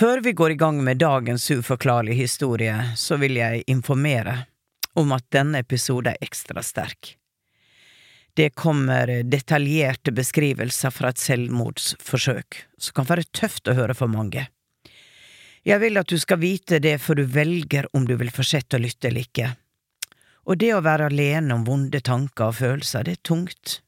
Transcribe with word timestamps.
Før 0.00 0.20
vi 0.24 0.32
går 0.32 0.50
i 0.50 0.54
gang 0.54 0.78
med 0.84 0.96
dagens 0.96 1.50
uforklarlige 1.50 2.22
historie, 2.22 2.74
så 2.96 3.18
vil 3.20 3.34
jeg 3.36 3.66
informere 3.68 4.46
om 4.96 5.12
at 5.12 5.26
denne 5.28 5.60
episoden 5.60 6.14
er 6.14 6.24
ekstra 6.24 6.62
sterk. 6.64 7.18
Det 8.32 8.54
kommer 8.56 9.12
detaljerte 9.28 10.14
beskrivelser 10.16 10.94
fra 10.96 11.10
et 11.12 11.20
selvmordsforsøk, 11.20 12.62
som 12.80 12.96
kan 12.96 13.10
være 13.10 13.28
tøft 13.28 13.68
å 13.68 13.76
høre 13.76 13.98
for 13.98 14.08
mange. 14.08 14.46
Jeg 15.68 15.82
vil 15.84 16.00
at 16.00 16.08
du 16.08 16.16
skal 16.16 16.40
vite 16.40 16.80
det 16.80 16.96
før 17.04 17.20
du 17.20 17.26
velger 17.36 17.92
om 17.92 18.08
du 18.08 18.16
vil 18.16 18.32
fortsette 18.32 18.80
å 18.80 18.84
lytte 18.86 19.12
eller 19.12 19.28
ikke. 19.28 19.52
Og 20.48 20.64
det 20.64 20.72
å 20.78 20.84
være 20.88 21.12
alene 21.12 21.60
om 21.60 21.68
vonde 21.68 22.00
tanker 22.00 22.48
og 22.48 22.62
følelser, 22.62 23.04
det 23.04 23.18
er 23.18 23.26
tungt. 23.34 23.82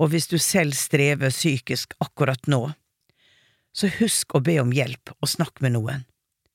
Og 0.00 0.14
hvis 0.14 0.32
du 0.32 0.38
selv 0.40 0.72
strever 0.80 1.28
psykisk 1.28 1.92
akkurat 2.00 2.48
nå, 2.48 2.70
så 3.72 3.90
husk 4.00 4.34
å 4.34 4.42
be 4.44 4.58
om 4.62 4.72
hjelp 4.74 5.12
og 5.18 5.30
snakk 5.30 5.60
med 5.64 5.76
noen. 5.76 6.04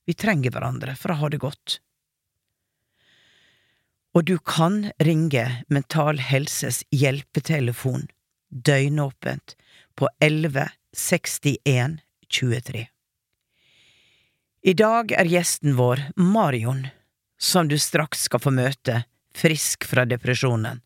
Vi 0.06 0.14
trenger 0.14 0.54
hverandre 0.54 0.96
for 1.00 1.14
å 1.14 1.20
ha 1.22 1.30
det 1.32 1.42
godt. 1.44 1.80
Og 4.16 4.28
du 4.30 4.38
kan 4.40 4.92
ringe 5.04 5.44
Mental 5.68 6.22
Helses 6.24 6.84
hjelpetelefon 6.94 8.08
døgnåpent 8.50 9.56
på 9.96 10.10
11 10.24 10.70
61 10.96 12.00
23. 12.30 12.88
I 14.66 14.74
dag 14.74 15.12
er 15.12 15.28
gjesten 15.30 15.76
vår 15.78 16.00
Marion, 16.16 16.88
som 17.38 17.68
du 17.68 17.78
straks 17.78 18.26
skal 18.26 18.42
få 18.42 18.54
møte, 18.56 19.04
frisk 19.36 19.86
fra 19.86 20.08
depresjonen. 20.10 20.80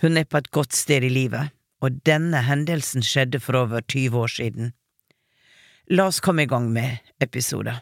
Hun 0.00 0.16
er 0.16 0.24
på 0.24 0.38
et 0.38 0.50
godt 0.54 0.76
sted 0.78 1.04
i 1.04 1.10
livet, 1.12 1.50
og 1.82 1.98
denne 2.06 2.40
hendelsen 2.46 3.04
skjedde 3.04 3.42
for 3.42 3.58
over 3.58 3.82
20 3.82 4.16
år 4.22 4.32
siden. 4.32 4.72
La 5.90 6.06
oss 6.06 6.20
komme 6.20 6.42
i 6.42 6.46
gang 6.46 6.72
med 6.72 6.98
episoden. 7.20 7.74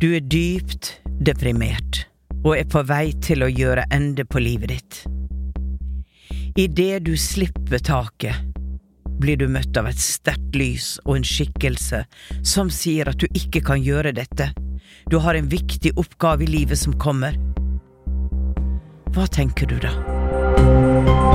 Du 0.00 0.14
er 0.16 0.20
dypt 0.20 0.94
deprimert 1.20 2.06
og 2.40 2.54
er 2.56 2.64
på 2.72 2.80
vei 2.88 3.12
til 3.24 3.44
å 3.44 3.50
gjøre 3.52 3.84
ende 3.92 4.24
på 4.24 4.40
livet 4.40 4.72
ditt. 4.72 5.02
Idet 6.56 7.04
du 7.04 7.12
slipper 7.20 7.84
taket, 7.84 8.48
blir 9.20 9.36
du 9.36 9.44
møtt 9.44 9.76
av 9.76 9.90
et 9.90 10.00
sterkt 10.00 10.56
lys 10.56 10.94
og 11.04 11.18
en 11.18 11.28
skikkelse 11.34 12.00
som 12.40 12.72
sier 12.72 13.12
at 13.12 13.20
du 13.20 13.28
ikke 13.36 13.60
kan 13.68 13.84
gjøre 13.84 14.16
dette. 14.16 14.54
Du 15.12 15.20
har 15.20 15.36
en 15.36 15.52
viktig 15.52 15.92
oppgave 16.00 16.48
i 16.48 16.52
livet 16.54 16.80
som 16.80 16.96
kommer. 16.96 17.36
Hva 19.12 19.28
tenker 19.28 19.68
du 19.68 19.76
da? 19.84 21.33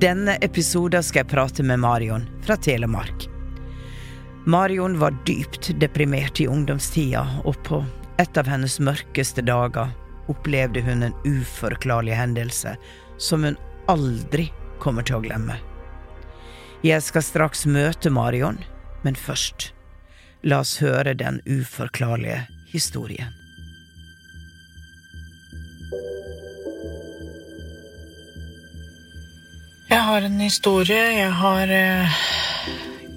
Denne 0.00 0.36
episoden 0.40 1.02
skal 1.04 1.24
jeg 1.24 1.30
prate 1.34 1.64
med 1.66 1.80
Marion 1.82 2.24
fra 2.44 2.56
Telemark. 2.56 3.26
Marion 4.48 4.96
var 4.98 5.16
dypt 5.28 5.70
deprimert 5.80 6.40
i 6.40 6.46
ungdomstida, 6.48 7.26
og 7.44 7.58
på 7.68 7.82
et 8.20 8.38
av 8.40 8.48
hennes 8.48 8.78
mørkeste 8.80 9.44
dager 9.44 9.92
opplevde 10.32 10.80
hun 10.86 11.04
en 11.04 11.16
uforklarlig 11.26 12.16
hendelse 12.16 12.76
som 13.20 13.44
hun 13.44 13.58
aldri 13.92 14.48
kommer 14.80 15.04
til 15.04 15.18
å 15.18 15.24
glemme. 15.24 15.58
Jeg 16.80 17.04
skal 17.04 17.26
straks 17.26 17.66
møte 17.68 18.08
Marion, 18.08 18.62
men 19.04 19.18
først, 19.18 19.74
la 20.40 20.62
oss 20.64 20.78
høre 20.80 21.12
den 21.12 21.42
uforklarlige 21.44 22.46
historien. 22.72 23.36
Jeg 29.90 30.04
har 30.06 30.22
en 30.22 30.38
historie. 30.38 31.02
Jeg 31.18 31.30
har 31.34 31.70
eh, 31.74 32.18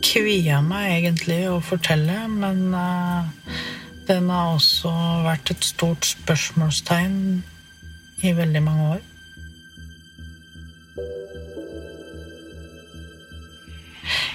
kvia 0.02 0.58
meg 0.66 0.88
egentlig 0.96 1.44
å 1.52 1.60
fortelle, 1.62 2.24
men 2.34 2.74
eh, 2.74 3.60
den 4.08 4.32
har 4.34 4.56
også 4.56 4.90
vært 5.22 5.52
et 5.54 5.68
stort 5.68 6.08
spørsmålstegn 6.10 7.20
i 8.26 8.32
veldig 8.34 8.64
mange 8.66 8.88
år. 8.96 9.04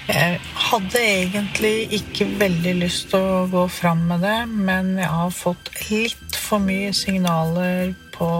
Jeg 0.07 0.39
hadde 0.69 1.03
egentlig 1.03 1.75
ikke 1.99 2.29
veldig 2.39 2.77
lyst 2.85 3.11
til 3.11 3.19
å 3.19 3.43
gå 3.51 3.65
fram 3.81 4.07
med 4.13 4.23
det, 4.23 4.39
men 4.47 4.95
jeg 4.95 5.11
har 5.11 5.35
fått 5.35 5.73
litt 5.89 6.39
for 6.39 6.63
mye 6.63 6.95
signaler 6.95 7.91
på 8.15 8.31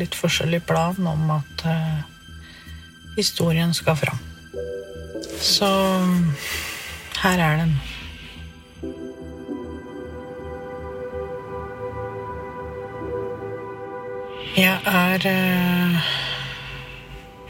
litt 0.00 0.16
forskjellig 0.16 0.64
plan 0.64 1.12
om 1.12 1.36
at 1.36 1.68
eh, 1.68 2.02
historien 3.16 3.74
skal 3.74 3.96
fram. 3.96 4.18
Så 5.40 5.68
her 7.22 7.38
er 7.38 7.56
den. 7.56 7.74
Jeg 14.56 14.78
er 14.86 15.26
eh, 15.26 16.10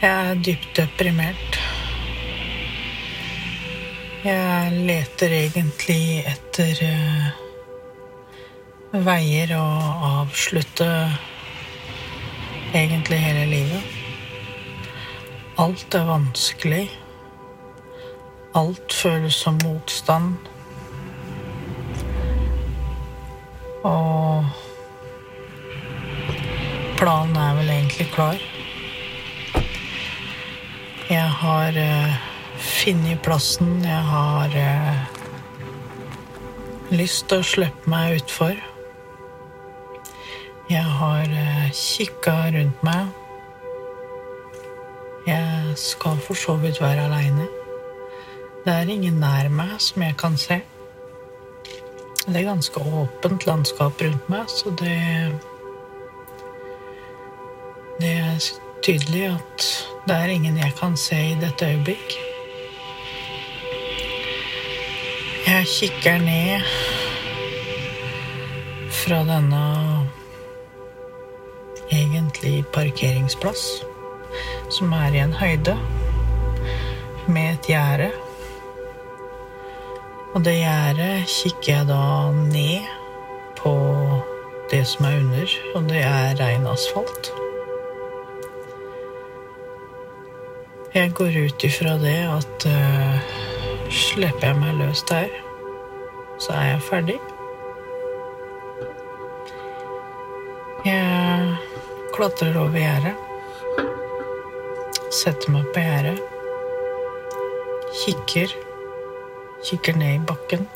Jeg 0.02 0.30
er 0.30 0.34
dypt 0.34 0.76
deprimert. 0.76 1.60
Jeg 4.24 4.72
leter 4.88 5.32
egentlig 5.36 6.24
etter 6.28 6.80
eh, 6.86 7.26
veier 9.04 9.52
å 9.58 9.66
avslutte 10.22 10.88
egentlig 12.72 13.20
hele 13.20 13.44
livet. 13.52 14.03
Alt 15.54 15.94
er 15.94 16.04
vanskelig. 16.04 16.90
Alt 18.54 18.92
føles 18.92 19.34
som 19.34 19.58
motstand. 19.62 20.34
Og 23.86 24.44
planen 26.98 27.38
er 27.38 27.54
vel 27.60 27.70
egentlig 27.70 28.08
klar. 28.16 28.42
Jeg 31.10 31.30
har 31.38 31.68
uh, 31.78 32.14
funnet 32.58 33.22
plassen. 33.22 33.76
Jeg 33.84 34.04
har 34.10 34.48
uh, 34.58 35.02
lyst 36.90 37.28
til 37.30 37.44
å 37.44 37.50
slippe 37.54 37.90
meg 37.94 38.18
utfor. 38.24 38.58
Jeg 40.66 40.96
har 40.98 41.28
uh, 41.30 41.68
kikka 41.70 42.40
rundt 42.58 42.82
meg. 42.82 43.20
Jeg 45.26 45.72
skal 45.76 46.18
for 46.20 46.34
så 46.34 46.56
vidt 46.60 46.80
være 46.80 47.04
aleine. 47.06 47.46
Det 48.64 48.72
er 48.72 48.88
ingen 48.88 49.20
nær 49.20 49.48
meg 49.48 49.78
som 49.80 50.02
jeg 50.02 50.16
kan 50.20 50.36
se. 50.36 50.60
Det 52.26 52.36
er 52.36 52.46
ganske 52.48 52.80
åpent 52.80 53.46
landskap 53.46 54.00
rundt 54.00 54.28
meg, 54.28 54.48
så 54.48 54.72
det 54.80 55.40
Det 58.00 58.10
er 58.10 58.38
tydelig 58.82 59.24
at 59.24 59.64
det 60.08 60.16
er 60.16 60.32
ingen 60.34 60.56
jeg 60.58 60.72
kan 60.80 60.96
se 60.96 61.16
i 61.16 61.36
dette 61.40 61.66
øyeblikk. 61.66 62.16
Jeg 65.46 65.66
kikker 65.66 66.18
ned 66.18 66.60
fra 68.90 69.22
denne 69.28 69.62
egentlig 71.92 72.64
parkeringsplass, 72.72 73.84
som 74.74 74.92
er 74.92 75.14
i 75.14 75.22
en 75.22 75.34
høyde, 75.38 75.76
med 77.30 77.54
et 77.54 77.68
gjerde. 77.70 78.10
Og 80.34 80.42
det 80.42 80.56
gjerdet 80.58 81.30
kikker 81.30 81.70
jeg 81.70 81.88
da 81.88 82.04
ned 82.34 82.88
på 83.60 83.74
det 84.72 84.82
som 84.90 85.06
er 85.06 85.20
under, 85.20 85.56
og 85.74 85.88
det 85.92 86.02
er 86.02 86.34
rein 86.40 86.66
asfalt. 86.66 87.30
Jeg 90.94 91.12
går 91.14 91.38
ut 91.46 91.64
ifra 91.66 91.94
det 92.02 92.18
at 92.30 92.66
uh, 92.70 93.38
slipper 93.90 94.48
jeg 94.48 94.58
meg 94.58 94.76
løs 94.78 95.02
der, 95.10 95.30
så 96.38 96.54
er 96.54 96.68
jeg 96.72 96.82
ferdig. 96.88 97.20
Jeg 100.84 101.54
klatrer 102.14 102.58
over 102.60 102.78
gjerdet, 102.78 103.23
setter 105.22 105.54
meg 105.54 105.70
på 105.74 105.82
gjerdet, 105.82 106.20
kikker 108.04 108.54
kikker 109.64 109.96
ned 109.96 110.14
i 110.14 110.24
bakken. 110.28 110.66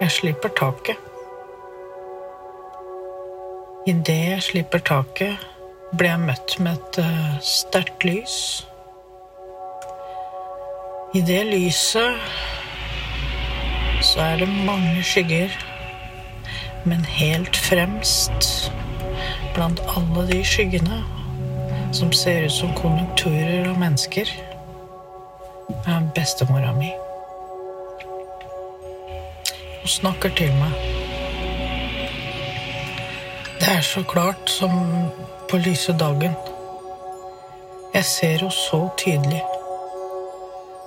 Jeg 0.00 0.10
slipper 0.10 0.48
taket. 0.56 0.96
Idet 3.88 4.16
jeg 4.30 4.42
slipper 4.42 4.80
taket, 4.84 5.44
blir 5.96 6.12
jeg 6.12 6.22
møtt 6.24 6.56
med 6.60 6.78
et 6.78 7.00
uh, 7.04 7.36
sterkt 7.44 8.04
lys. 8.04 8.38
I 11.16 11.24
det 11.24 11.40
lyset 11.48 12.16
så 14.04 14.20
er 14.22 14.40
det 14.40 14.48
mange 14.48 15.02
skygger, 15.04 15.52
men 16.86 17.04
helt 17.18 17.56
fremst 17.56 18.70
blant 19.56 19.80
alle 19.96 20.28
de 20.28 20.42
skyggene 20.46 21.02
som 21.92 22.12
ser 22.12 22.44
ut 22.44 22.52
som 22.52 22.74
konjunkturer 22.74 23.68
av 23.70 23.78
mennesker 23.78 24.30
er 25.86 26.08
bestemora 26.14 26.72
mi. 26.76 26.90
Hun 29.80 29.88
snakker 29.88 30.34
til 30.36 30.52
meg. 30.60 30.72
Det 33.60 33.68
er 33.76 33.80
så 33.80 34.02
klart 34.02 34.50
som 34.50 34.72
på 35.50 35.56
lyse 35.56 35.92
dagen. 35.92 36.36
Jeg 37.94 38.04
ser 38.04 38.36
henne 38.36 38.50
så 38.52 38.88
tydelig. 39.00 39.42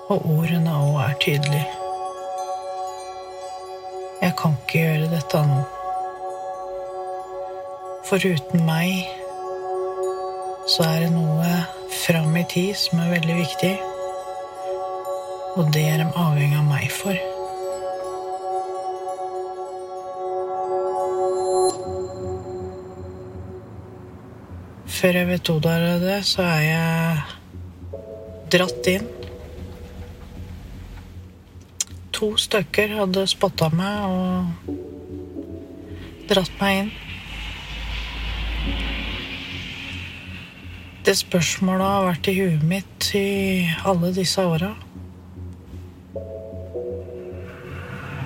Og 0.10 0.26
ordene 0.38 0.76
òg 0.76 1.00
er 1.08 1.18
tydelige. 1.24 1.68
Jeg 4.22 4.36
kan 4.38 4.54
ikke 4.62 4.84
gjøre 4.86 5.10
dette 5.16 5.42
nå. 5.50 5.64
For 8.06 8.22
uten 8.34 8.66
meg 8.68 9.21
så 10.70 10.84
er 10.86 11.00
det 11.06 11.12
noe 11.14 11.52
fram 12.04 12.36
i 12.38 12.44
tid 12.50 12.76
som 12.78 13.00
er 13.02 13.14
veldig 13.16 13.38
viktig. 13.40 13.72
Og 15.60 15.72
det 15.74 15.84
er 15.90 15.98
de 16.00 16.08
avhengig 16.16 16.58
av 16.60 16.68
meg 16.70 16.88
for. 16.94 17.18
Før 25.02 25.18
jeg 25.18 25.28
vet 25.32 25.50
ordet 25.50 25.76
av 25.92 26.04
det, 26.06 26.20
så 26.30 26.46
er 26.46 26.62
jeg 26.68 28.00
dratt 28.54 28.92
inn. 28.92 29.08
To 32.14 32.36
stykker 32.38 32.94
hadde 33.00 33.24
spotta 33.32 33.72
meg 33.74 33.96
og 34.06 34.78
dratt 36.30 36.54
meg 36.62 36.84
inn. 36.84 36.92
Det 41.12 41.18
spørsmålet 41.20 41.84
har 41.84 42.06
vært 42.06 42.28
i 42.32 42.34
huet 42.38 42.62
mitt 42.64 43.06
i 43.20 43.68
alle 43.90 44.14
disse 44.16 44.40
åra. 44.48 44.70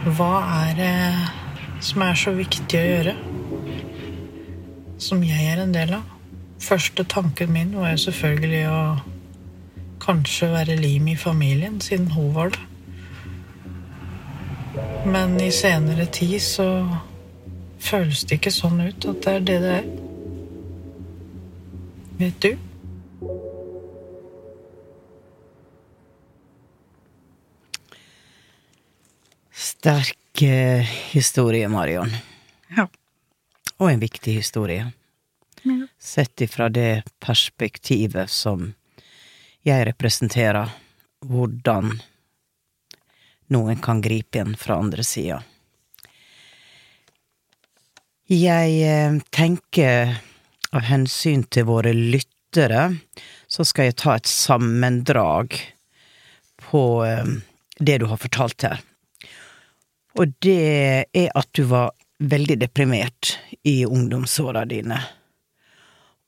Hva 0.05 0.27
er 0.67 0.75
det 0.77 1.85
som 1.87 2.03
er 2.05 2.19
så 2.21 2.33
viktig 2.37 2.77
å 2.77 2.83
gjøre? 2.85 3.15
Som 5.01 5.23
jeg 5.25 5.47
er 5.49 5.63
en 5.63 5.73
del 5.73 5.95
av? 5.97 6.03
Første 6.61 7.07
tanken 7.09 7.55
min 7.55 7.73
var 7.73 7.95
jo 7.95 8.03
selvfølgelig 8.03 8.61
å 8.69 8.83
kanskje 10.05 10.51
være 10.53 10.77
lim 10.77 11.09
i 11.09 11.17
familien, 11.17 11.81
siden 11.81 12.13
hun 12.13 12.29
var 12.37 12.53
det. 12.53 12.61
Men 15.09 15.33
i 15.41 15.49
senere 15.49 16.05
tid 16.05 16.37
så 16.51 16.69
føles 17.81 18.27
det 18.29 18.37
ikke 18.37 18.53
sånn 18.53 18.77
ut 18.85 19.09
at 19.09 19.25
det 19.25 19.35
er 19.39 19.49
det 19.49 19.59
det 19.65 19.75
er. 19.81 19.91
Vet 22.21 22.41
du? 22.45 22.53
Sterk 29.85 30.41
eh, 30.41 30.81
historie, 31.11 31.67
Marion. 31.69 32.09
Ja. 32.73 32.87
Og 33.77 33.91
en 33.91 33.99
viktig 34.01 34.31
historie. 34.33 34.87
Sett 36.01 36.41
ifra 36.41 36.71
det 36.73 37.03
perspektivet 37.21 38.31
som 38.33 38.71
jeg 39.61 39.85
representerer, 39.85 40.71
hvordan 41.21 41.91
noen 43.53 43.83
kan 43.85 44.01
gripe 44.01 44.41
inn 44.41 44.55
fra 44.57 44.79
andre 44.81 45.05
sida. 45.05 45.37
Jeg 48.25 48.81
eh, 48.87 49.21
tenker 49.29 50.15
av 50.73 50.89
hensyn 50.89 51.45
til 51.45 51.69
våre 51.69 51.93
lyttere, 51.93 52.87
så 53.45 53.61
skal 53.61 53.91
jeg 53.91 53.99
ta 54.01 54.17
et 54.17 54.33
sammendrag 54.33 55.61
på 56.71 56.83
eh, 57.05 57.33
det 57.77 58.01
du 58.01 58.09
har 58.09 58.25
fortalt 58.25 58.69
her. 58.71 58.81
Og 60.15 60.31
det 60.39 61.05
er 61.11 61.31
at 61.35 61.49
du 61.51 61.65
var 61.67 61.91
veldig 62.19 62.59
deprimert 62.61 63.35
i 63.63 63.85
ungdomsåra 63.85 64.65
dine. 64.65 64.99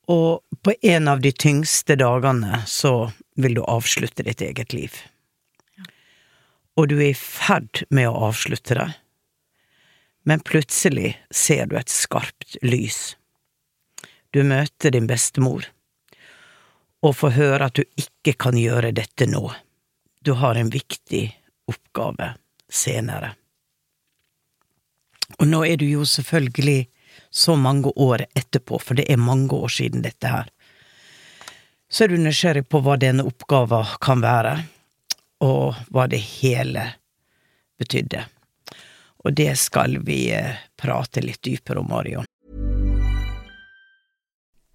Og 0.07 0.43
på 0.63 0.73
en 0.81 1.07
av 1.07 1.21
de 1.23 1.31
tyngste 1.31 1.95
dagene 1.99 2.61
så 2.67 3.11
vil 3.35 3.55
du 3.57 3.63
avslutte 3.63 4.23
ditt 4.27 4.41
eget 4.41 4.73
liv. 4.73 4.91
Og 6.77 6.89
du 6.91 6.97
er 6.99 7.11
i 7.11 7.17
ferd 7.17 7.83
med 7.89 8.09
å 8.09 8.27
avslutte 8.29 8.75
det, 8.77 8.89
men 10.27 10.43
plutselig 10.43 11.15
ser 11.31 11.71
du 11.71 11.77
et 11.79 11.91
skarpt 11.91 12.59
lys. 12.61 13.15
Du 14.35 14.43
møter 14.43 14.91
din 14.91 15.07
bestemor 15.07 15.69
og 17.01 17.15
får 17.15 17.35
høre 17.39 17.69
at 17.71 17.79
du 17.79 17.83
ikke 17.95 18.35
kan 18.35 18.59
gjøre 18.59 18.91
dette 18.91 19.29
nå. 19.31 19.47
Du 20.19 20.35
har 20.35 20.59
en 20.59 20.71
viktig 20.73 21.29
oppgave 21.71 22.33
senere. 22.67 23.37
Og 25.37 25.49
nå 25.49 25.63
er 25.65 25.77
du 25.77 25.85
jo 25.85 26.05
selvfølgelig 26.05 26.87
så 27.29 27.55
mange 27.55 27.91
år 27.95 28.25
etterpå, 28.35 28.79
for 28.79 28.97
det 28.97 29.05
er 29.11 29.21
mange 29.21 29.53
år 29.53 29.69
siden 29.73 30.05
dette 30.05 30.31
her. 30.31 30.49
Så 31.89 32.03
er 32.03 32.11
du 32.11 32.17
nysgjerrig 32.19 32.65
på 32.67 32.81
hva 32.83 32.97
denne 32.99 33.25
oppgaven 33.27 33.93
kan 34.03 34.23
være, 34.23 34.55
og 35.45 35.77
hva 35.93 36.07
det 36.09 36.19
hele 36.41 36.87
betydde. 37.77 38.25
Og 39.25 39.35
det 39.37 39.53
skal 39.59 39.99
vi 40.07 40.27
eh, 40.33 40.57
prate 40.79 41.21
litt 41.21 41.43
dypere 41.45 41.83
om, 41.83 41.89
Marion. 41.91 42.25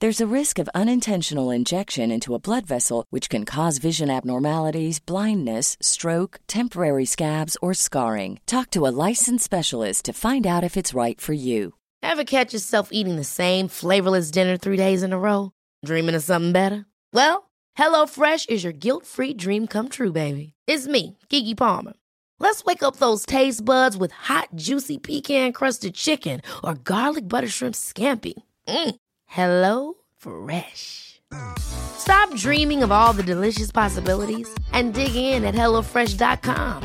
There's 0.00 0.22
a 0.22 0.34
risk 0.34 0.58
of 0.58 0.70
unintentional 0.74 1.50
injection 1.50 2.10
into 2.10 2.34
a 2.34 2.38
blood 2.38 2.64
vessel, 2.64 3.04
which 3.10 3.28
can 3.28 3.44
cause 3.44 3.76
vision 3.76 4.08
abnormalities, 4.08 4.98
blindness, 4.98 5.76
stroke, 5.82 6.40
temporary 6.46 7.04
scabs, 7.04 7.54
or 7.60 7.74
scarring. 7.74 8.40
Talk 8.46 8.70
to 8.70 8.86
a 8.86 8.94
licensed 9.08 9.44
specialist 9.44 10.06
to 10.06 10.14
find 10.14 10.46
out 10.46 10.64
if 10.64 10.78
it's 10.78 10.94
right 10.94 11.20
for 11.20 11.34
you. 11.34 11.74
Ever 12.02 12.24
catch 12.24 12.54
yourself 12.54 12.88
eating 12.92 13.16
the 13.16 13.24
same 13.24 13.68
flavorless 13.68 14.30
dinner 14.30 14.56
three 14.56 14.78
days 14.78 15.02
in 15.02 15.12
a 15.12 15.18
row? 15.18 15.52
Dreaming 15.84 16.14
of 16.14 16.22
something 16.22 16.52
better? 16.52 16.86
Well, 17.12 17.50
HelloFresh 17.76 18.48
is 18.48 18.64
your 18.64 18.72
guilt 18.72 19.04
free 19.04 19.34
dream 19.34 19.66
come 19.66 19.90
true, 19.90 20.12
baby. 20.12 20.54
It's 20.66 20.88
me, 20.88 21.18
Kiki 21.28 21.54
Palmer. 21.54 21.92
Let's 22.38 22.64
wake 22.64 22.82
up 22.82 22.96
those 22.96 23.26
taste 23.26 23.62
buds 23.66 23.98
with 23.98 24.12
hot, 24.12 24.48
juicy 24.54 24.96
pecan 24.96 25.52
crusted 25.52 25.94
chicken 25.94 26.40
or 26.64 26.72
garlic 26.72 27.28
butter 27.28 27.48
shrimp 27.48 27.74
scampi. 27.74 28.32
Mm. 28.66 28.96
Hello 29.30 29.94
Fresh. 30.16 31.20
Stop 31.58 32.34
dreaming 32.34 32.82
of 32.82 32.90
all 32.90 33.12
the 33.12 33.22
delicious 33.22 33.70
possibilities 33.70 34.52
and 34.72 34.92
dig 34.92 35.14
in 35.14 35.44
at 35.44 35.54
HelloFresh.com. 35.54 36.82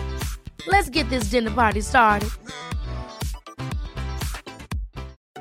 Let's 0.67 0.91
get 0.91 1.09
this 1.09 1.31
dinner 1.31 1.49
party 1.49 1.81
started. 1.81 2.29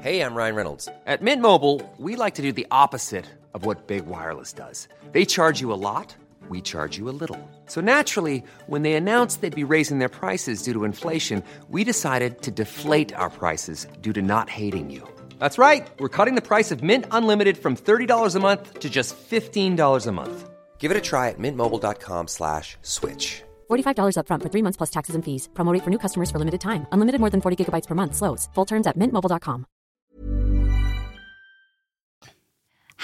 Hey, 0.00 0.22
I'm 0.22 0.34
Ryan 0.34 0.54
Reynolds. 0.54 0.88
At 1.04 1.20
Mint 1.20 1.42
Mobile, 1.42 1.82
we 1.98 2.16
like 2.16 2.36
to 2.36 2.42
do 2.42 2.52
the 2.52 2.66
opposite 2.70 3.26
of 3.52 3.66
what 3.66 3.86
Big 3.86 4.06
Wireless 4.06 4.54
does. 4.54 4.88
They 5.12 5.26
charge 5.26 5.60
you 5.60 5.74
a 5.74 5.80
lot, 5.90 6.16
we 6.48 6.62
charge 6.62 6.96
you 6.96 7.10
a 7.10 7.16
little. 7.20 7.38
So 7.66 7.82
naturally, 7.82 8.42
when 8.66 8.80
they 8.80 8.94
announced 8.94 9.42
they'd 9.42 9.54
be 9.54 9.62
raising 9.62 9.98
their 9.98 10.08
prices 10.08 10.62
due 10.62 10.72
to 10.72 10.84
inflation, 10.84 11.42
we 11.68 11.84
decided 11.84 12.40
to 12.42 12.50
deflate 12.50 13.12
our 13.14 13.28
prices 13.28 13.86
due 14.00 14.14
to 14.14 14.22
not 14.22 14.48
hating 14.48 14.88
you. 14.88 15.06
That's 15.38 15.58
right. 15.58 15.86
We're 15.98 16.10
cutting 16.10 16.34
the 16.34 16.48
price 16.48 16.70
of 16.70 16.82
Mint 16.82 17.06
Unlimited 17.10 17.56
from 17.56 17.76
$30 17.76 18.36
a 18.36 18.40
month 18.40 18.80
to 18.80 18.90
just 18.90 19.16
$15 19.16 20.06
a 20.06 20.12
month. 20.12 20.50
Give 20.78 20.90
it 20.90 20.96
a 20.98 21.00
try 21.00 21.30
at 21.30 21.38
mintmobile.com 21.38 22.28
slash 22.28 22.76
switch. 22.82 23.42
$45 23.70 24.18
up 24.18 24.28
front 24.28 24.42
for 24.42 24.50
three 24.50 24.62
months 24.62 24.76
plus 24.76 24.90
taxes 24.90 25.14
and 25.14 25.24
fees. 25.24 25.48
Promo 25.54 25.72
rate 25.72 25.82
for 25.82 25.90
new 25.90 25.98
customers 25.98 26.30
for 26.30 26.38
limited 26.38 26.60
time. 26.60 26.86
Unlimited 26.92 27.20
more 27.20 27.30
than 27.30 27.40
40 27.40 27.64
gigabytes 27.64 27.86
per 27.86 27.94
month. 27.94 28.14
Slows. 28.16 28.50
Full 28.54 28.66
terms 28.66 28.86
at 28.86 28.98
mintmobile.com. 28.98 29.64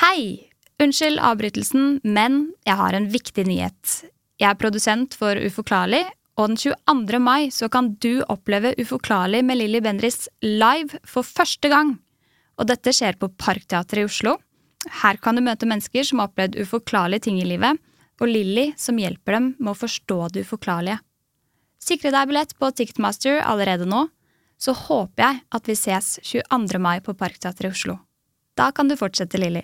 Hei! 0.00 0.50
Unnskyld 0.80 1.20
avbrytelsen, 1.20 2.00
men 2.04 2.54
jeg 2.64 2.76
har 2.78 2.96
en 2.96 3.08
viktig 3.12 3.44
nyhet. 3.44 4.04
Jeg 4.40 4.48
er 4.48 4.56
produsent 4.56 5.12
for 5.18 5.36
Uforklarlig, 5.36 6.06
og 6.40 6.48
den 6.48 6.56
22. 6.56 7.18
mai 7.20 7.50
så 7.52 7.68
kan 7.68 7.90
du 8.00 8.22
oppleve 8.32 8.72
Uforklarlig 8.80 9.42
med 9.44 9.60
Lilly 9.60 9.82
Bendriss 9.84 10.30
live 10.40 10.96
for 11.04 11.26
første 11.26 11.68
gang. 11.68 11.98
Og 12.60 12.68
dette 12.68 12.92
skjer 12.92 13.16
på 13.16 13.30
Parkteatret 13.40 14.02
i 14.02 14.06
Oslo. 14.06 14.36
Her 15.00 15.16
kan 15.20 15.36
du 15.36 15.44
møte 15.44 15.68
mennesker 15.68 16.04
som 16.04 16.20
har 16.20 16.28
opplevd 16.28 16.58
uforklarlige 16.60 17.26
ting 17.26 17.40
i 17.40 17.48
livet, 17.48 17.80
og 18.20 18.28
Lilly 18.28 18.70
som 18.80 19.00
hjelper 19.00 19.38
dem 19.38 19.46
med 19.58 19.72
å 19.72 19.80
forstå 19.80 20.18
det 20.34 20.44
uforklarlige. 20.44 21.00
Sikre 21.80 22.12
deg 22.12 22.28
billett 22.28 22.52
på 22.60 22.68
Ticketmaster 22.76 23.40
allerede 23.40 23.88
nå, 23.88 24.06
så 24.60 24.74
håper 24.76 25.24
jeg 25.24 25.40
at 25.56 25.68
vi 25.70 25.76
ses 25.78 26.18
22. 26.20 26.80
mai 26.84 27.00
på 27.04 27.16
Parkteatret 27.16 27.70
i 27.70 27.72
Oslo. 27.72 27.96
Da 28.60 28.68
kan 28.76 28.90
du 28.90 28.96
fortsette, 29.00 29.40
Lilly. 29.40 29.62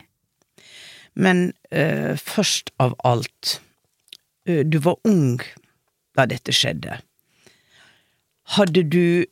Men 1.21 1.51
uh, 1.69 2.17
først 2.17 2.73
av 2.81 2.97
alt, 3.05 3.59
uh, 4.49 4.65
du 4.65 4.81
var 4.85 4.97
ung 5.05 5.37
da 6.17 6.25
dette 6.29 6.55
skjedde. 6.57 6.97
Hadde 8.57 8.87
du 8.89 9.27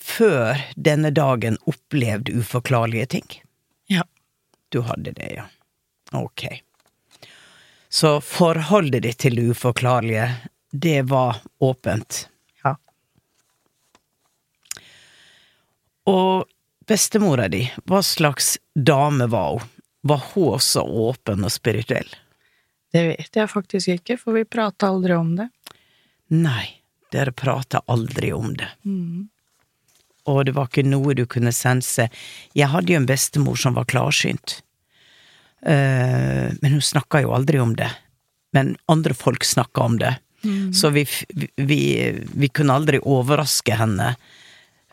før 0.00 0.60
denne 0.76 1.10
dagen 1.10 1.58
opplevd 1.68 2.30
uforklarlige 2.30 3.06
ting? 3.06 3.26
Ja. 3.86 4.04
Du 4.68 4.80
hadde 4.88 5.12
det, 5.12 5.30
ja. 5.36 5.46
Ok. 6.12 6.62
Så 7.88 8.20
forholdet 8.24 9.02
ditt 9.04 9.18
til 9.24 9.36
det 9.36 9.50
uforklarlige, 9.52 10.30
det 10.72 11.02
var 11.12 11.42
åpent? 11.58 12.28
Ja. 12.64 12.76
Og 16.08 16.48
bestemora 16.88 17.48
di, 17.52 17.66
hva 17.84 18.00
slags 18.02 18.56
dame 18.74 19.28
var 19.28 19.58
hun? 19.58 19.68
Var 20.02 20.22
hun 20.32 20.54
også 20.56 20.82
åpen 20.82 21.44
og 21.46 21.52
spirituell? 21.54 22.08
Det 22.92 23.04
vet 23.06 23.36
jeg 23.38 23.48
faktisk 23.48 23.92
ikke, 23.92 24.16
for 24.18 24.34
vi 24.34 24.42
prata 24.44 24.88
aldri 24.90 25.14
om 25.14 25.36
det. 25.38 25.46
Nei, 26.34 26.64
dere 27.14 27.32
prata 27.32 27.84
aldri 27.86 28.32
om 28.34 28.50
det. 28.56 28.68
Og 30.30 30.44
det 30.46 30.54
var 30.54 30.68
ikke 30.70 30.86
noe 30.86 31.16
du 31.18 31.24
kunne 31.26 31.52
sense. 31.54 32.08
Jeg 32.54 32.70
hadde 32.70 32.92
jo 32.94 33.00
en 33.00 33.08
bestemor 33.08 33.58
som 33.58 33.74
var 33.78 33.88
klarsynt. 33.90 34.60
uh, 35.66 36.50
men 36.60 36.76
hun 36.76 36.82
snakka 36.82 37.22
jo 37.24 37.34
aldri 37.34 37.58
om 37.62 37.76
det. 37.78 37.90
Men 38.52 38.76
andre 38.86 39.14
folk 39.14 39.44
snakka 39.44 39.80
om 39.80 39.98
det. 39.98 40.16
Så 40.74 40.90
vi, 40.90 41.06
vi, 41.56 41.80
vi 42.34 42.48
kunne 42.48 42.74
aldri 42.74 42.98
overraske 42.98 43.76
henne. 43.78 44.16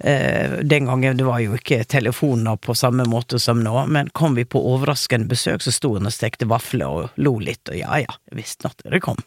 Uh, 0.05 0.59
den 0.63 0.86
gangen 0.86 1.17
det 1.17 1.25
var 1.27 1.41
jo 1.43 1.57
ikke 1.57 1.81
telefoner 1.89 2.55
på 2.62 2.75
samme 2.77 3.03
måte 3.09 3.39
som 3.41 3.63
nå, 3.65 3.74
men 3.91 4.12
kom 4.13 4.38
vi 4.38 4.45
på 4.45 4.62
overraskende 4.62 5.27
besøk, 5.27 5.65
så 5.65 5.74
sto 5.75 5.95
hun 5.98 6.07
og 6.07 6.13
stekte 6.15 6.48
vafler 6.48 6.88
og 6.88 7.17
lo 7.19 7.33
litt, 7.43 7.65
og 7.67 7.75
ja 7.75 8.00
ja, 8.05 8.15
visste 8.31 8.69
at 8.69 8.86
dere 8.86 9.01
kom. 9.03 9.19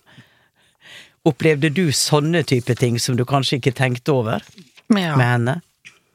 Opplevde 1.28 1.68
du 1.70 1.84
sånne 1.92 2.40
type 2.48 2.74
ting 2.78 2.96
som 3.02 3.18
du 3.18 3.26
kanskje 3.28 3.60
ikke 3.60 3.74
tenkte 3.78 4.14
over 4.14 4.46
Ja, 4.88 5.12
med 5.16 5.26
henne? 5.26 5.60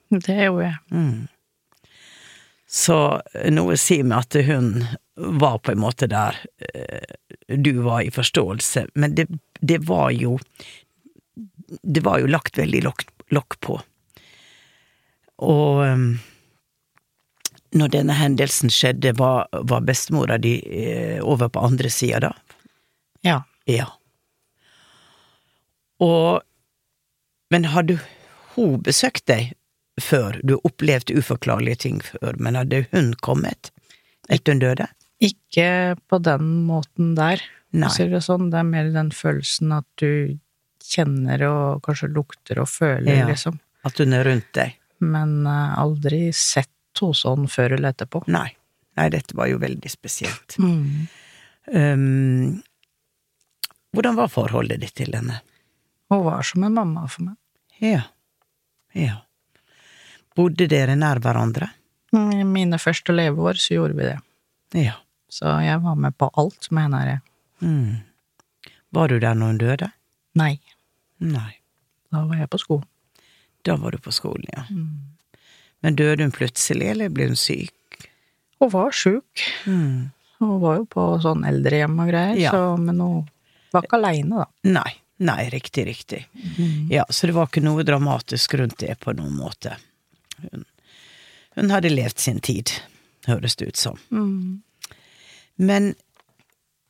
det 0.26 0.38
gjorde 0.46 0.70
jeg. 0.70 1.28
Så 2.68 2.98
noe 3.56 3.78
sier 3.80 4.08
meg 4.08 4.26
at 4.26 4.36
hun 4.48 4.72
var 5.16 5.60
på 5.64 5.72
en 5.72 5.80
måte 5.82 6.10
der 6.12 6.36
eh, 6.74 7.16
du 7.48 7.80
var 7.82 8.02
i 8.04 8.12
forståelse, 8.12 8.88
men 9.00 9.16
det, 9.16 9.28
det 9.60 9.80
var 9.88 10.12
jo 10.12 10.38
Det 11.68 12.00
var 12.04 12.20
jo 12.20 12.28
lagt 12.28 12.58
veldig 12.58 12.80
lokk, 12.84 13.56
på. 13.60 13.74
Og 15.44 15.82
um, 15.84 16.20
når 17.76 17.92
denne 17.92 18.16
hendelsen 18.16 18.72
skjedde, 18.72 19.12
var, 19.20 19.50
var 19.52 19.84
bestemora 19.84 20.38
di 20.38 20.62
eh, 20.64 21.20
over 21.20 21.50
på 21.50 21.60
andre 21.60 21.90
sida 21.92 22.22
da? 22.24 22.32
Ja. 23.22 23.42
Ja. 23.68 23.90
Og 26.00 26.42
Men 27.52 27.70
hadde 27.72 28.00
hun 28.56 28.82
besøkt 28.84 29.28
deg 29.28 29.54
før? 30.02 30.40
Du 30.44 30.56
opplevde 30.64 31.16
uforklarlige 31.18 31.80
ting 31.88 32.02
før, 32.06 32.38
men 32.40 32.56
hadde 32.60 32.86
hun 32.92 33.14
kommet 33.26 33.72
etter 34.30 34.54
hun 34.56 34.60
døde? 34.64 34.88
Ikke 35.24 35.96
på 36.10 36.20
den 36.22 36.50
måten 36.68 37.16
der, 37.18 37.42
Nei. 37.74 37.90
det 38.14 38.24
sånn. 38.26 38.50
Det 38.54 38.60
er 38.60 38.68
mer 38.68 38.92
den 38.94 39.10
følelsen 39.16 39.72
at 39.80 39.88
du 39.98 40.38
kjenner 40.88 41.42
og 41.48 41.82
kanskje 41.88 42.12
lukter 42.14 42.62
og 42.62 42.70
føler, 42.70 43.12
Ja. 43.24 43.26
liksom. 43.28 43.60
At 43.86 43.98
hun 43.98 44.14
er 44.14 44.24
rundt 44.28 44.52
deg? 44.54 44.76
Men 45.00 45.46
eh, 45.48 45.78
aldri 45.80 46.32
sett 46.34 46.70
henne 47.00 47.14
sånn 47.14 47.46
før 47.50 47.76
eller 47.78 47.94
etterpå. 47.94 48.24
Nei. 48.34 48.50
Nei, 48.98 49.10
dette 49.14 49.36
var 49.38 49.46
jo 49.52 49.60
veldig 49.62 49.90
spesielt. 49.92 50.56
Mm. 50.58 51.08
Um, 51.70 52.64
hvordan 53.94 54.16
var 54.18 54.32
forholdet 54.34 54.82
ditt 54.82 54.96
til 54.98 55.14
henne? 55.14 55.42
Hun 56.10 56.24
var 56.26 56.42
som 56.48 56.64
en 56.66 56.74
mamma 56.74 57.04
for 57.12 57.28
meg. 57.28 57.36
Ja. 57.84 58.02
Ja. 58.98 59.20
Bodde 60.38 60.68
dere 60.70 60.96
nær 61.00 61.20
hverandre? 61.24 61.72
I 62.16 62.44
mine 62.48 62.78
første 62.80 63.14
leveår 63.16 63.58
så 63.60 63.74
gjorde 63.76 63.98
vi 63.98 64.06
det. 64.08 64.18
Ja. 64.88 64.94
Så 65.30 65.50
jeg 65.66 65.82
var 65.84 65.96
med 66.00 66.16
på 66.18 66.30
alt 66.40 66.70
mener 66.72 67.10
jeg. 67.10 67.22
Mm. 67.62 67.98
Var 68.96 69.08
du 69.12 69.18
der 69.20 69.36
når 69.36 69.52
hun 69.54 69.58
døde? 69.64 69.90
Nei, 70.38 70.54
Nei. 71.20 71.58
da 72.14 72.22
var 72.30 72.38
jeg 72.44 72.50
på 72.54 72.60
skolen. 72.62 72.86
Da 73.66 73.76
var 73.82 73.92
du 73.92 73.98
på 74.00 74.14
skolen, 74.16 74.46
ja. 74.54 74.64
Men 75.84 75.98
døde 76.00 76.24
hun 76.24 76.32
plutselig, 76.32 76.92
eller 76.94 77.10
ble 77.12 77.28
hun 77.32 77.36
syk? 77.40 77.74
Hun 78.62 78.72
var 78.72 78.94
sjuk. 78.96 79.44
Mm. 79.68 80.12
Hun 80.40 80.54
var 80.62 80.78
jo 80.80 80.86
på 80.94 81.08
sånn 81.26 81.44
eldrehjem 81.50 81.98
og 82.00 82.08
greier, 82.14 82.38
Ja. 82.40 82.54
så, 82.54 82.78
men 82.80 83.02
hun 83.02 83.28
var 83.74 83.84
ikke 83.90 83.98
aleine, 84.00 84.46
da. 84.46 84.48
Nei. 84.78 84.94
Nei, 85.18 85.48
riktig, 85.50 85.84
riktig. 85.90 86.20
Ja, 86.94 87.04
så 87.10 87.26
det 87.28 87.34
var 87.34 87.48
ikke 87.50 87.64
noe 87.66 87.82
dramatisk 87.84 88.54
rundt 88.62 88.78
det 88.78 89.00
på 89.02 89.16
noen 89.18 89.34
måte. 89.34 89.74
Hun, 90.42 90.66
hun 91.58 91.74
hadde 91.74 91.90
levd 91.94 92.20
sin 92.22 92.40
tid, 92.40 92.72
høres 93.28 93.56
det 93.56 93.72
ut 93.72 93.80
som. 93.80 94.00
Men 95.58 95.96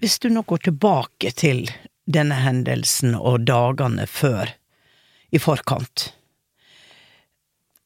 hvis 0.01 0.19
du 0.19 0.29
nå 0.29 0.43
går 0.45 0.67
tilbake 0.67 1.31
til 1.39 1.65
denne 2.05 2.35
hendelsen 2.43 3.15
og 3.17 3.47
dagene 3.47 4.05
før, 4.07 4.51
i 5.31 5.39
forkant, 5.43 6.13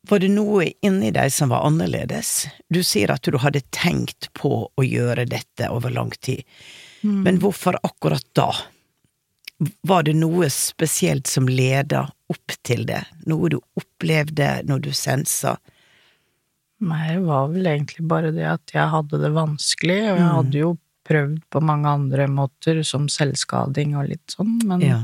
var 0.10 0.20
det 0.22 0.32
noe 0.34 0.68
inni 0.82 1.12
deg 1.14 1.32
som 1.34 1.50
var 1.54 1.66
annerledes? 1.66 2.48
Du 2.70 2.82
sier 2.86 3.14
at 3.14 3.26
du 3.26 3.38
hadde 3.42 3.62
tenkt 3.74 4.30
på 4.38 4.52
å 4.70 4.86
gjøre 4.86 5.26
dette 5.30 5.70
over 5.74 5.94
lang 5.94 6.12
tid, 6.22 6.44
men 7.02 7.40
hvorfor 7.42 7.78
akkurat 7.82 8.26
da? 8.38 8.52
Var 9.86 10.04
det 10.08 10.14
noe 10.18 10.48
spesielt 10.50 11.28
som 11.30 11.46
leda 11.50 12.08
opp 12.34 12.54
til 12.66 12.86
det? 12.90 13.04
Noe 13.30 13.50
du 13.54 13.60
opplevde, 13.78 14.48
når 14.66 14.80
du 14.88 14.92
sensa? 14.98 15.58
Nei, 16.82 17.12
det 17.14 17.26
var 17.28 17.52
vel 17.52 17.68
egentlig 17.70 18.08
bare 18.10 18.32
det 18.34 18.48
at 18.50 18.74
jeg 18.74 18.90
hadde 18.90 19.20
det 19.22 19.30
vanskelig, 19.36 20.00
og 20.10 20.18
jeg 20.18 20.32
hadde 20.38 20.64
jo 20.64 20.72
prøvd 21.06 21.36
på 21.54 21.62
mange 21.62 21.92
andre 21.92 22.26
måter, 22.32 22.82
som 22.88 23.06
selvskading 23.12 23.94
og 24.00 24.10
litt 24.10 24.34
sånn, 24.34 24.56
men 24.66 24.82
Ja. 24.82 25.00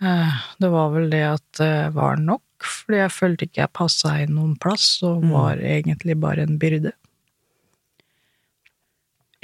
eh, 0.00 0.38
det 0.60 0.70
var 0.72 0.88
vel 0.94 1.10
det 1.12 1.22
at 1.34 1.44
det 1.60 1.92
var 1.92 2.16
nok, 2.16 2.42
fordi 2.64 2.96
jeg 3.02 3.12
følte 3.12 3.44
ikke 3.48 3.60
jeg 3.66 3.72
passa 3.76 4.14
inn 4.22 4.34
noen 4.38 4.56
plass, 4.58 5.02
og 5.02 5.24
var 5.28 5.56
egentlig 5.60 6.16
bare 6.18 6.42
en 6.48 6.56
byrde. 6.58 6.92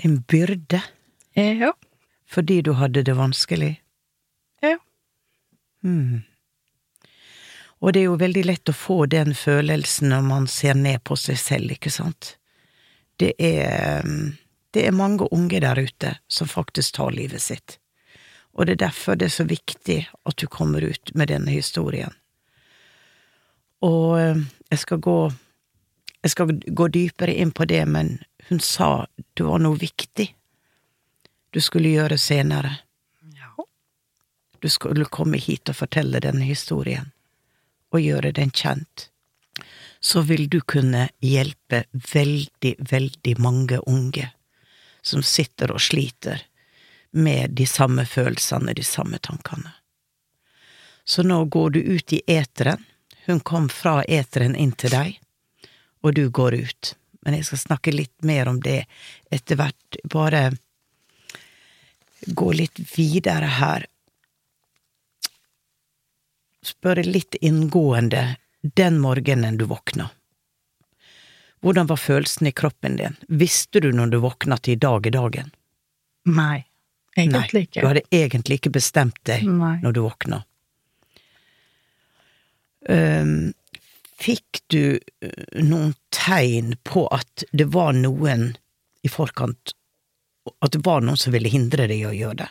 En 0.05 0.19
byrde? 0.29 0.83
Eh, 1.37 1.59
Ja. 1.59 1.73
Fordi 2.27 2.63
du 2.63 2.73
hadde 2.73 3.03
det 3.03 3.15
vanskelig? 3.15 3.81
Ja. 4.63 4.79
Mm. 5.85 6.23
Og 7.85 7.93
det 7.93 8.01
er 8.01 8.09
jo 8.09 8.21
veldig 8.21 8.45
lett 8.49 8.71
å 8.71 8.77
få 8.77 9.05
den 9.13 9.35
følelsen 9.37 10.09
når 10.09 10.23
man 10.25 10.47
ser 10.49 10.77
ned 10.79 11.03
på 11.05 11.19
seg 11.21 11.39
selv, 11.41 11.75
ikke 11.77 11.93
sant? 11.93 12.37
Det 13.21 13.35
er 13.39 14.03
Det 14.75 14.89
er 14.89 14.91
mange 14.91 15.29
unge 15.31 15.61
der 15.61 15.79
ute 15.79 16.17
som 16.27 16.49
faktisk 16.49 16.97
tar 16.97 17.13
livet 17.15 17.43
sitt. 17.43 17.79
Og 18.55 18.67
det 18.67 18.73
er 18.73 18.89
derfor 18.89 19.15
det 19.15 19.29
er 19.29 19.37
så 19.37 19.45
viktig 19.45 20.09
at 20.27 20.37
du 20.37 20.47
kommer 20.47 20.83
ut 20.83 21.15
med 21.15 21.29
denne 21.29 21.51
historien. 21.51 22.11
Og 23.83 24.19
eh, 24.19 24.43
jeg 24.71 24.79
skal 24.79 24.99
gå 24.99 25.33
Jeg 26.25 26.31
skal 26.31 26.47
gå 26.49 26.89
dypere 26.89 27.35
inn 27.35 27.51
på 27.53 27.65
det, 27.65 27.85
men 27.87 28.19
hun 28.49 28.61
sa 28.61 29.07
det 29.37 29.45
var 29.45 29.59
noe 29.61 29.77
viktig 29.77 30.35
du 31.55 31.61
skulle 31.61 31.89
gjøre 31.95 32.19
senere. 32.19 32.77
Du 34.59 34.69
skulle 34.69 35.05
komme 35.05 35.39
hit 35.39 35.69
og 35.71 35.77
fortelle 35.77 36.19
denne 36.25 36.43
historien, 36.49 37.13
og 37.95 38.01
gjøre 38.03 38.33
den 38.35 38.51
kjent. 38.51 39.11
Så 40.01 40.25
vil 40.27 40.49
du 40.51 40.59
kunne 40.61 41.05
hjelpe 41.23 41.85
veldig, 41.93 42.73
veldig 42.91 43.35
mange 43.39 43.79
unge 43.87 44.33
som 45.05 45.23
sitter 45.23 45.71
og 45.71 45.85
sliter 45.85 46.43
med 47.13 47.55
de 47.55 47.69
samme 47.71 48.03
følelsene, 48.03 48.75
de 48.75 48.83
samme 48.83 49.23
tankene. 49.23 49.71
Så 51.05 51.23
nå 51.23 51.39
går 51.45 51.71
du 51.71 51.81
ut 51.81 52.13
i 52.13 52.23
eteren. 52.27 52.83
Hun 53.29 53.41
kom 53.41 53.69
fra 53.69 54.03
eteren 54.09 54.57
inn 54.57 54.73
til 54.73 54.91
deg, 54.91 55.21
og 56.03 56.19
du 56.19 56.27
går 56.35 56.59
ut. 56.67 56.95
Men 57.23 57.39
jeg 57.39 57.47
skal 57.47 57.63
snakke 57.69 57.95
litt 57.95 58.27
mer 58.27 58.49
om 58.51 58.59
det 58.61 58.87
etter 59.31 59.61
hvert. 59.61 60.03
Bare 60.05 60.51
gå 62.27 62.53
litt 62.53 62.81
videre 62.97 63.51
her. 63.59 63.87
Spørre 66.65 67.05
litt 67.05 67.37
inngående 67.41 68.37
den 68.63 69.01
morgenen 69.01 69.59
du 69.61 69.67
våkna. 69.69 70.11
Hvordan 71.65 71.89
var 71.89 71.97
følelsen 71.97 72.47
i 72.47 72.53
kroppen 72.53 72.97
din? 72.97 73.17
Visste 73.29 73.81
du 73.81 73.93
når 73.93 74.07
du 74.13 74.19
våkna 74.21 74.57
til 74.61 74.77
i 74.77 74.81
dag 74.81 75.07
er 75.07 75.15
dagen? 75.17 75.53
Nei, 76.25 76.65
egentlig 77.17 77.61
Nei, 77.61 77.63
ikke. 77.69 77.81
Du 77.81 77.89
hadde 77.89 78.03
egentlig 78.11 78.59
ikke 78.61 78.75
bestemt 78.77 79.21
deg 79.29 79.47
Nei. 79.49 79.77
når 79.85 79.97
du 79.97 80.01
våkna. 80.05 80.41
Um, 82.89 83.55
fikk 84.21 84.61
du 84.73 84.99
eh, 85.25 85.63
noen 85.65 85.95
tegn 86.13 86.77
på 86.85 87.07
at 87.13 87.47
det 87.53 87.71
var 87.73 87.97
noen 87.97 88.51
i 89.05 89.13
forkant 89.13 89.73
At 90.61 90.75
det 90.75 90.83
var 90.85 91.05
noen 91.05 91.21
som 91.21 91.33
ville 91.33 91.53
hindre 91.53 91.89
deg 91.89 92.03
i 92.03 92.07
å 92.09 92.15
gjøre 92.15 92.45
det? 92.45 92.51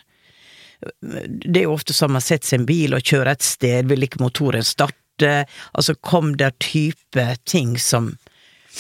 Det 1.02 1.62
er 1.62 1.68
jo 1.68 1.78
ofte 1.78 1.96
sånn 1.96 2.16
man 2.16 2.24
setter 2.24 2.50
seg 2.50 2.58
i 2.58 2.62
en 2.62 2.68
bil 2.68 2.96
og 2.98 3.08
kjører 3.08 3.36
et 3.36 3.46
sted, 3.46 3.88
vil 3.88 4.06
ikke 4.08 4.24
motoren 4.24 4.66
starte? 4.68 5.46
Altså, 5.78 5.96
kom 5.96 6.34
der 6.40 6.56
type 6.60 7.28
ting 7.46 7.78
som 7.80 8.16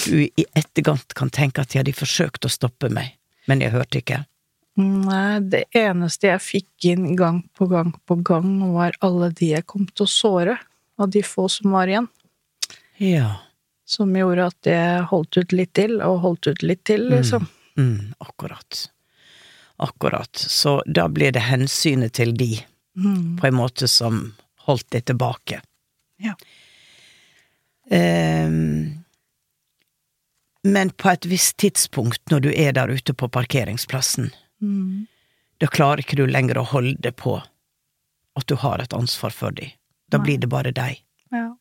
du 0.04 0.26
i 0.26 0.46
etterkant 0.58 1.14
kan 1.14 1.30
tenke 1.30 1.62
at 1.62 1.76
ja, 1.78 1.84
de 1.86 1.94
forsøkte 1.96 2.50
å 2.50 2.54
stoppe 2.54 2.90
meg, 2.92 3.14
men 3.48 3.62
jeg 3.62 3.76
hørte 3.76 4.02
ikke? 4.02 4.24
Nei, 4.82 5.38
det 5.54 5.68
eneste 5.78 6.32
jeg 6.32 6.42
fikk 6.42 6.88
inn 6.90 7.12
gang 7.18 7.44
på 7.54 7.68
gang 7.70 7.94
på 8.10 8.18
gang, 8.26 8.56
var 8.74 8.98
alle 9.06 9.30
de 9.38 9.52
jeg 9.54 9.68
kom 9.70 9.86
til 9.92 10.08
å 10.08 10.10
såre, 10.10 10.58
av 10.98 11.12
de 11.14 11.22
få 11.26 11.46
som 11.50 11.76
var 11.78 11.92
igjen. 11.92 12.10
Ja. 12.98 13.30
Som 13.86 14.16
gjorde 14.18 14.50
at 14.50 14.70
jeg 14.70 15.06
holdt 15.12 15.38
ut 15.38 15.54
litt 15.54 15.74
til, 15.78 16.00
og 16.02 16.24
holdt 16.26 16.50
ut 16.50 16.66
litt 16.66 16.84
til, 16.90 17.06
liksom. 17.14 17.46
Mm, 17.78 18.14
akkurat. 18.24 18.88
Akkurat. 19.84 20.32
Så 20.40 20.78
da 20.88 21.08
blir 21.12 21.34
det 21.36 21.44
hensynet 21.50 22.14
til 22.16 22.32
de, 22.40 22.52
på 23.40 23.48
en 23.50 23.56
måte 23.58 23.88
som 23.92 24.22
holdt 24.68 24.88
det 24.96 25.06
tilbake. 25.10 25.60
Ja. 26.24 26.36
Um, 27.92 29.04
men 30.64 30.90
på 30.96 31.10
et 31.12 31.26
visst 31.28 31.58
tidspunkt, 31.60 32.22
når 32.32 32.40
du 32.46 32.52
er 32.56 32.72
der 32.78 32.88
ute 32.94 33.14
på 33.14 33.28
parkeringsplassen, 33.28 34.30
da 35.60 35.68
klarer 35.68 36.00
ikke 36.00 36.16
du 36.16 36.24
lenger 36.30 36.58
å 36.62 36.64
holde 36.70 37.12
på 37.20 37.34
at 38.40 38.48
du 38.48 38.56
har 38.56 38.80
et 38.80 38.94
ansvar 38.96 39.36
for 39.36 39.52
dem. 39.52 39.74
Da 40.10 40.22
blir 40.24 40.38
det 40.40 40.48
bare 40.50 40.72
deg, 40.72 41.02
Ja. 41.34 41.58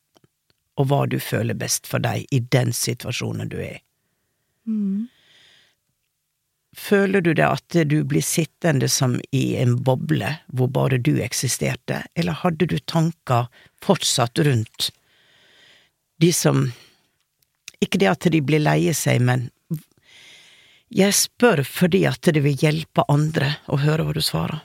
og 0.77 0.87
hva 0.87 1.03
du 1.09 1.19
føler 1.19 1.53
best 1.53 1.87
for 1.87 1.99
deg 1.99 2.25
i 2.31 2.39
den 2.39 2.71
situasjonen 2.71 3.49
du 3.51 3.57
er 3.59 3.81
i. 3.81 3.83
Føler 6.73 7.21
du 7.21 7.33
det 7.37 7.45
at 7.45 7.77
du 7.85 7.99
blir 8.09 8.23
sittende 8.25 8.89
som 8.89 9.19
i 9.31 9.43
en 9.61 9.75
boble 9.85 10.31
hvor 10.57 10.71
bare 10.73 10.97
du 10.97 11.15
eksisterte, 11.21 12.01
eller 12.17 12.39
hadde 12.41 12.65
du 12.69 12.79
tanker 12.89 13.49
fortsatt 13.83 14.41
rundt 14.45 14.89
de 16.21 16.31
som 16.33 16.71
Ikke 17.83 17.99
det 17.99 18.07
at 18.07 18.25
de 18.31 18.39
blir 18.39 18.61
leie 18.63 18.93
seg, 18.95 19.19
men 19.19 19.49
jeg 20.93 21.11
spør 21.17 21.65
fordi 21.67 22.05
at 22.07 22.29
det 22.31 22.39
vil 22.45 22.55
hjelpe 22.55 23.03
andre 23.11 23.57
å 23.67 23.75
høre 23.81 24.05
hva 24.07 24.13
du 24.15 24.21
svarer. 24.23 24.61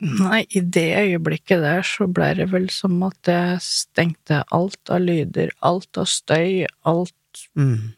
Nei, 0.00 0.46
i 0.56 0.62
det 0.64 0.86
øyeblikket 0.96 1.60
der 1.60 1.84
så 1.84 2.06
blei 2.08 2.30
det 2.38 2.46
vel 2.54 2.70
som 2.72 2.94
at 3.04 3.28
jeg 3.28 3.58
stengte 3.60 4.40
alt 4.56 4.92
av 4.94 5.02
lyder, 5.04 5.52
alt 5.60 6.00
av 6.00 6.08
støy, 6.08 6.64
alt 6.88 7.16
Mm. 7.54 7.92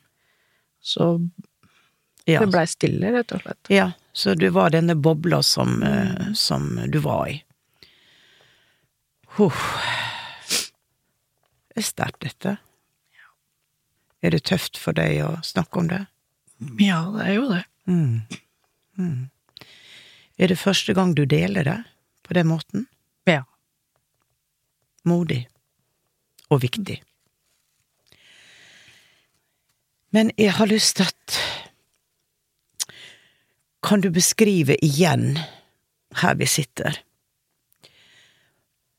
Så 0.82 1.04
Ja. 2.24 2.40
det 2.40 2.52
blei 2.52 2.66
stille, 2.70 3.12
rett 3.12 3.32
og 3.34 3.42
slett. 3.42 3.70
Ja, 3.72 3.92
så 4.12 4.34
du 4.38 4.48
var 4.54 4.70
denne 4.70 4.94
bobla 4.94 5.42
som, 5.42 5.82
eh, 5.82 6.32
som 6.34 6.80
du 6.88 6.98
var 7.02 7.28
i. 7.28 7.42
Huff. 9.38 9.62
Det 11.72 11.80
er 11.80 11.88
sterkt, 11.88 12.20
dette. 12.20 12.56
Er 14.22 14.30
det 14.30 14.44
tøft 14.46 14.78
for 14.78 14.94
deg 14.94 15.22
å 15.24 15.30
snakke 15.42 15.80
om 15.80 15.88
det? 15.90 16.04
Ja, 16.78 17.00
det 17.16 17.24
er 17.26 17.34
jo 17.34 17.46
det. 17.50 17.62
Mm. 17.90 18.20
Mm. 18.98 19.30
Er 20.38 20.52
det 20.52 20.60
første 20.60 20.94
gang 20.94 21.14
du 21.18 21.24
deler 21.26 21.64
det 21.66 21.78
på 22.22 22.36
den 22.36 22.46
måten? 22.52 22.86
Ja. 23.26 23.42
Modig. 25.08 25.48
Og 26.52 26.62
viktig. 26.62 27.00
Men 30.12 30.30
jeg 30.36 30.52
har 30.58 30.68
lyst 30.68 30.98
til 31.00 31.08
at 31.08 31.38
Kan 33.82 34.00
du 34.00 34.10
beskrive 34.10 34.76
igjen, 34.84 35.38
her 36.22 36.34
vi 36.38 36.46
sitter, 36.46 37.00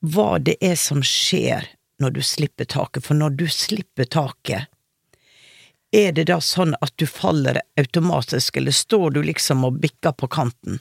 hva 0.04 0.38
det 0.38 0.58
er 0.60 0.76
som 0.76 1.00
skjer 1.00 1.70
når 2.02 2.16
du 2.18 2.22
slipper 2.22 2.68
taket? 2.68 3.06
For 3.06 3.16
når 3.16 3.38
du 3.40 3.46
slipper 3.48 4.04
taket, 4.04 4.68
er 5.94 6.12
det 6.12 6.26
da 6.28 6.40
sånn 6.42 6.74
at 6.84 6.92
du 7.00 7.06
faller 7.08 7.62
automatisk, 7.80 8.58
eller 8.60 8.74
står 8.74 9.14
du 9.14 9.22
liksom 9.24 9.64
og 9.64 9.78
bikker 9.80 10.12
på 10.18 10.28
kanten? 10.28 10.80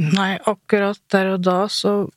Nei, 0.00 0.38
akkurat 0.40 1.00
der 1.12 1.34
og 1.34 1.44
da 1.46 1.58
så 1.70 2.08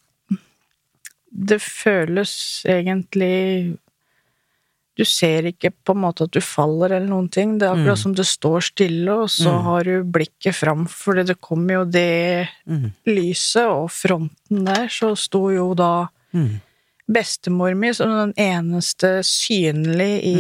Det 1.28 1.60
føles 1.62 2.32
egentlig 2.66 3.78
Du 4.98 5.06
ser 5.06 5.46
ikke 5.52 5.70
på 5.86 5.94
en 5.94 6.02
måte 6.02 6.26
at 6.26 6.34
du 6.34 6.42
faller 6.42 6.96
eller 6.96 7.08
noen 7.12 7.28
ting. 7.30 7.58
Det 7.62 7.68
er 7.68 7.76
akkurat 7.76 8.02
som 8.02 8.16
det 8.18 8.26
står 8.26 8.66
stille, 8.72 9.14
og 9.14 9.30
så 9.30 9.54
har 9.68 9.86
du 9.86 10.02
blikket 10.04 10.58
fram, 10.58 10.88
for 10.90 11.22
det 11.22 11.38
kommer 11.42 11.80
jo 11.80 11.84
det 11.86 12.50
lyset, 13.06 13.68
og 13.70 13.92
fronten 13.94 14.66
der, 14.66 14.88
så 14.90 15.14
sto 15.16 15.52
jo 15.54 15.70
da 15.78 16.08
bestemor 17.08 17.78
mi 17.78 17.94
som 17.96 18.12
den 18.12 18.34
eneste 18.42 19.22
synlig 19.24 20.12
i 20.28 20.40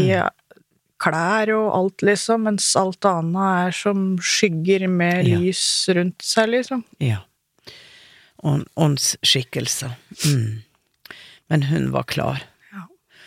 klær 0.98 1.52
og 1.54 1.70
alt, 1.78 2.04
liksom, 2.10 2.48
mens 2.50 2.72
alt 2.80 3.06
annet 3.06 3.68
er 3.68 3.76
som 3.78 4.04
skygger 4.18 4.88
med 4.90 5.28
Ja. 5.28 5.38
lys 5.38 5.90
rundt 5.94 6.22
seg, 6.22 6.50
liksom. 6.50 6.84
Ja. 7.00 7.22
Åndsskikkelser. 8.44 8.78
åndsskikkelse. 8.78 9.96
Mm. 10.26 10.64
Men 11.50 11.64
hun 11.64 11.92
var 11.92 12.04
klar. 12.04 12.44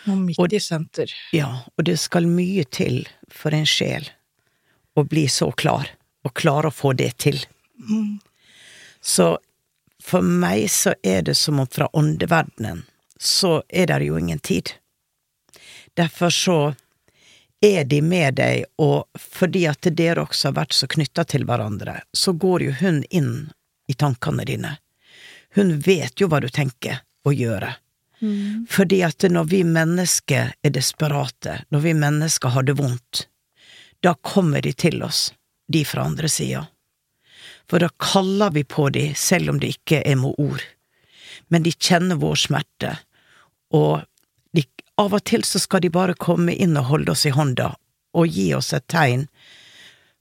Og 0.08 0.16
midt 0.16 0.54
i 0.56 0.60
senter. 0.62 1.12
Ja, 1.36 1.50
og 1.76 1.84
det 1.84 1.98
skal 2.00 2.28
mye 2.30 2.64
til 2.64 3.02
for 3.28 3.54
en 3.56 3.68
sjel 3.68 4.08
å 4.96 5.04
bli 5.06 5.26
så 5.28 5.50
klar, 5.52 5.90
og 6.24 6.34
klare 6.36 6.70
å 6.70 6.74
få 6.74 6.92
det 6.98 7.12
til. 7.22 7.40
Så 9.00 9.32
for 10.02 10.24
meg 10.24 10.66
så 10.72 10.94
er 11.02 11.22
det 11.28 11.36
som 11.38 11.60
om 11.60 11.68
fra 11.68 11.88
åndeverdenen 11.92 12.84
så 13.20 13.62
er 13.68 13.86
det 13.86 14.04
jo 14.08 14.18
ingen 14.18 14.38
tid. 14.38 14.72
Derfor 15.94 16.30
så 16.32 16.74
er 17.60 17.84
de 17.84 18.00
med 18.02 18.38
deg, 18.40 18.64
og 18.80 19.04
fordi 19.20 19.66
at 19.68 19.84
dere 19.96 20.24
også 20.24 20.48
har 20.48 20.56
vært 20.62 20.76
så 20.76 20.88
knytta 20.88 21.26
til 21.28 21.44
hverandre, 21.44 21.98
så 22.16 22.32
går 22.32 22.64
jo 22.64 22.76
hun 22.80 23.02
inn 23.10 23.34
i 23.92 23.96
tankene 23.98 24.46
dine. 24.48 24.78
Hun 25.56 25.76
vet 25.84 26.20
jo 26.20 26.30
hva 26.30 26.40
du 26.40 26.48
tenker 26.48 27.02
å 27.28 27.34
gjøre. 27.36 27.74
Fordi 28.68 29.00
at 29.02 29.24
når 29.32 29.44
vi 29.48 29.62
mennesker 29.64 30.52
er 30.62 30.74
desperate, 30.74 31.62
når 31.70 31.84
vi 31.86 31.94
mennesker 31.96 32.52
har 32.54 32.66
det 32.68 32.76
vondt, 32.80 33.26
da 34.04 34.14
kommer 34.14 34.60
de 34.64 34.72
til 34.72 35.02
oss, 35.02 35.30
de 35.68 35.84
fra 35.84 36.04
andre 36.08 36.28
sida. 36.28 36.66
For 37.70 37.80
da 37.80 37.88
kaller 38.02 38.50
vi 38.50 38.64
på 38.64 38.88
de, 38.90 39.12
selv 39.14 39.50
om 39.50 39.60
det 39.60 39.76
ikke 39.76 40.02
er 40.04 40.18
med 40.20 40.34
ord. 40.38 40.62
Men 41.48 41.62
de 41.62 41.72
kjenner 41.72 42.20
vår 42.20 42.38
smerte, 42.44 42.96
og 43.72 44.02
de, 44.56 44.64
av 44.98 45.14
og 45.14 45.24
til 45.24 45.44
så 45.46 45.60
skal 45.62 45.84
de 45.84 45.92
bare 45.94 46.18
komme 46.18 46.54
inn 46.54 46.76
og 46.76 46.90
holde 46.90 47.14
oss 47.14 47.26
i 47.28 47.34
hånda, 47.34 47.72
og 48.12 48.26
gi 48.26 48.50
oss 48.54 48.72
et 48.74 48.88
tegn 48.90 49.28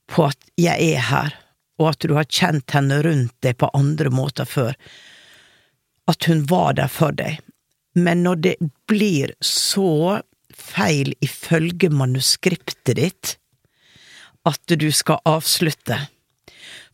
på 0.10 0.28
at 0.30 0.52
jeg 0.58 0.94
er 0.96 1.06
her, 1.10 1.36
og 1.80 1.94
at 1.94 2.06
du 2.06 2.16
har 2.18 2.30
kjent 2.30 2.76
henne 2.76 3.02
rundt 3.06 3.36
deg 3.46 3.58
på 3.58 3.70
andre 3.78 4.12
måter 4.14 4.46
før, 4.50 4.76
at 6.10 6.26
hun 6.30 6.46
var 6.50 6.76
der 6.78 6.90
for 6.92 7.16
deg. 7.16 7.40
Men 8.00 8.24
når 8.24 8.42
det 8.46 8.56
blir 8.90 9.34
så 9.44 10.20
feil 10.56 11.14
ifølge 11.26 11.90
manuskriptet 11.90 12.96
ditt 13.00 13.36
at 14.48 14.76
du 14.80 14.88
skal 14.96 15.20
avslutte 15.28 15.98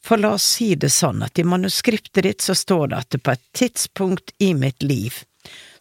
For 0.05 0.21
la 0.21 0.35
oss 0.37 0.45
si 0.57 0.73
det 0.77 0.91
sånn 0.93 1.23
at 1.25 1.39
i 1.41 1.45
manuskriptet 1.47 2.25
ditt 2.25 2.45
så 2.45 2.55
står 2.57 2.91
det 2.91 2.97
at 3.03 3.17
på 3.25 3.33
et 3.33 3.45
tidspunkt 3.57 4.33
i 4.43 4.53
mitt 4.57 4.83
liv 4.85 5.23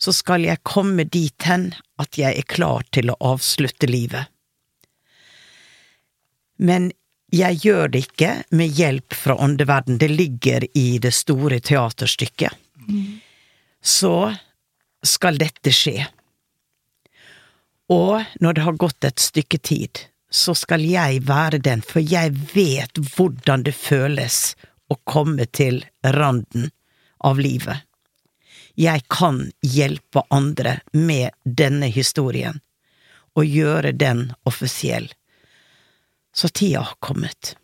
så 0.00 0.12
skal 0.12 0.44
jeg 0.44 0.64
komme 0.64 1.04
dit 1.08 1.46
hen 1.48 1.70
at 2.00 2.18
jeg 2.20 2.36
er 2.36 2.48
klar 2.48 2.84
til 2.92 3.12
å 3.12 3.16
avslutte 3.32 3.88
livet. 3.88 4.28
Men 6.60 6.90
jeg 7.34 7.60
gjør 7.64 7.88
det 7.94 8.02
ikke 8.08 8.32
med 8.54 8.76
hjelp 8.78 9.16
fra 9.16 9.36
åndeverden, 9.40 9.98
det 9.98 10.10
ligger 10.12 10.66
i 10.76 10.98
det 11.02 11.14
store 11.16 11.60
teaterstykket. 11.64 12.52
Så 13.82 14.16
skal 15.06 15.38
dette 15.38 15.72
skje. 15.74 16.06
Og 17.92 18.24
når 18.40 18.52
det 18.56 18.64
har 18.64 18.80
gått 18.80 19.04
et 19.04 19.20
stykke 19.20 19.58
tid, 19.58 20.00
så 20.30 20.54
skal 20.56 20.82
jeg 20.82 21.20
være 21.28 21.60
den, 21.62 21.82
for 21.84 22.00
jeg 22.02 22.32
vet 22.54 22.98
hvordan 23.14 23.66
det 23.68 23.74
føles 23.76 24.54
å 24.90 24.96
komme 25.04 25.46
til 25.46 25.84
randen 26.02 26.70
av 27.24 27.38
livet. 27.40 27.84
Jeg 28.74 29.04
kan 29.12 29.52
hjelpe 29.62 30.24
andre 30.34 30.80
med 30.92 31.30
denne 31.44 31.86
historien, 31.92 32.58
og 33.34 33.46
gjøre 33.46 33.92
den 33.92 34.32
offisiell. 34.46 35.06
Så 36.34 36.48
tida 36.48 36.82
har 36.82 36.98
kommet. 36.98 37.54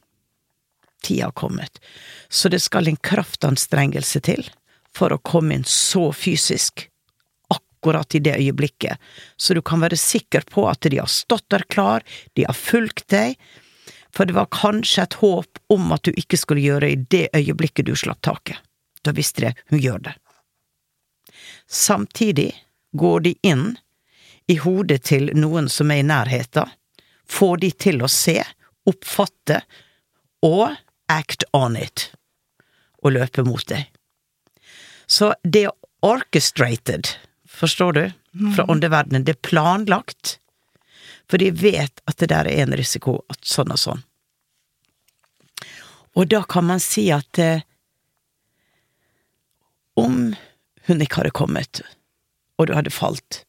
Tida 1.03 1.31
har 1.31 1.35
kommet. 1.35 1.81
Så 2.29 2.49
det 2.49 2.61
skal 2.63 2.89
en 2.89 2.97
kraftanstrengelse 2.97 4.23
til 4.23 4.47
for 4.95 5.15
å 5.15 5.23
komme 5.23 5.59
inn 5.59 5.67
så 5.67 6.11
fysisk 6.15 6.90
akkurat 7.81 8.15
i 8.15 8.19
det 8.19 8.37
øyeblikket, 8.37 8.99
så 9.37 9.55
du 9.55 9.63
kan 9.63 9.81
være 9.81 9.97
sikker 9.97 10.41
på 10.41 10.69
at 10.69 10.81
de 10.81 10.99
har 10.99 11.09
stått 11.09 11.49
der 11.49 11.65
klar, 11.69 12.03
de 12.37 12.45
har 12.45 12.55
fulgt 12.55 13.09
deg, 13.09 13.39
for 14.13 14.27
det 14.27 14.35
var 14.35 14.51
kanskje 14.53 15.03
et 15.03 15.15
håp 15.15 15.59
om 15.73 15.93
at 15.93 16.05
du 16.05 16.13
ikke 16.13 16.37
skulle 16.37 16.61
gjøre 16.61 16.81
det 16.81 16.91
i 16.91 17.05
det 17.11 17.29
øyeblikket 17.37 17.87
du 17.87 17.95
slapp 17.97 18.21
taket. 18.21 18.59
Da 19.03 19.15
visste 19.17 19.41
de 19.41 19.53
hun 19.71 19.81
gjør 19.81 19.99
det. 19.99 20.15
Samtidig 21.67 22.53
går 22.93 23.21
de 23.21 23.35
inn 23.43 23.79
i 24.51 24.59
hodet 24.59 25.05
til 25.07 25.31
noen 25.39 25.69
som 25.71 25.91
er 25.91 26.03
i 26.03 26.07
nærheten, 26.07 26.69
får 27.25 27.63
de 27.63 27.71
til 27.71 28.03
å 28.03 28.11
se, 28.11 28.43
oppfatte 28.91 29.63
og 30.45 30.75
act 31.09 31.47
on 31.57 31.79
it, 31.79 32.11
og 33.01 33.15
løpe 33.15 33.47
mot 33.47 33.65
deg. 33.71 33.87
Så 35.07 35.33
det 35.45 35.69
er 35.71 35.77
orchestrated, 36.03 37.15
forstår 37.61 37.93
du, 37.93 38.05
fra 38.57 38.65
åndeverdenen. 38.65 39.25
Det 39.25 39.37
er 39.37 39.49
planlagt, 39.49 40.39
for 41.29 41.39
de 41.39 41.51
vet 41.53 42.01
at 42.09 42.17
det 42.23 42.31
der 42.33 42.49
er 42.49 42.65
en 42.65 42.77
risiko, 42.79 43.21
at 43.29 43.45
sånn 43.45 43.75
og 43.75 43.81
sånn. 43.81 44.05
Og 46.19 46.31
da 46.33 46.41
kan 46.43 46.67
man 46.67 46.81
si 46.83 47.07
at 47.15 47.39
eh, 47.39 47.63
om 50.01 50.33
hun 50.89 51.05
ikke 51.05 51.21
hadde 51.21 51.37
kommet, 51.37 51.83
og 52.59 52.71
du 52.71 52.75
hadde 52.75 52.95
falt, 52.95 53.45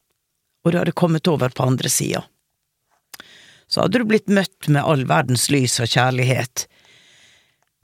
og 0.62 0.72
du 0.72 0.78
hadde 0.78 0.94
kommet 0.94 1.26
over 1.30 1.50
på 1.50 1.66
andre 1.66 1.90
sida, 1.90 2.22
så 3.66 3.86
hadde 3.86 4.02
du 4.02 4.10
blitt 4.10 4.28
møtt 4.28 4.68
med 4.68 4.84
all 4.84 5.06
verdens 5.08 5.48
lys 5.50 5.78
og 5.80 5.88
kjærlighet, 5.88 6.66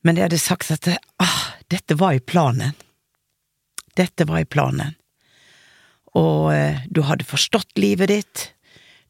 men 0.04 0.14
de 0.14 0.26
hadde 0.26 0.38
sagt 0.38 0.70
at 0.76 0.92
ah, 0.92 1.40
dette 1.72 1.96
var 1.98 2.14
i 2.14 2.20
planen. 2.20 2.76
Dette 3.96 4.28
var 4.28 4.44
i 4.44 4.46
planen. 4.46 4.97
Og 6.16 6.52
eh, 6.54 6.80
du 6.88 7.02
hadde 7.08 7.26
forstått 7.28 7.76
livet 7.80 8.12
ditt, 8.12 8.44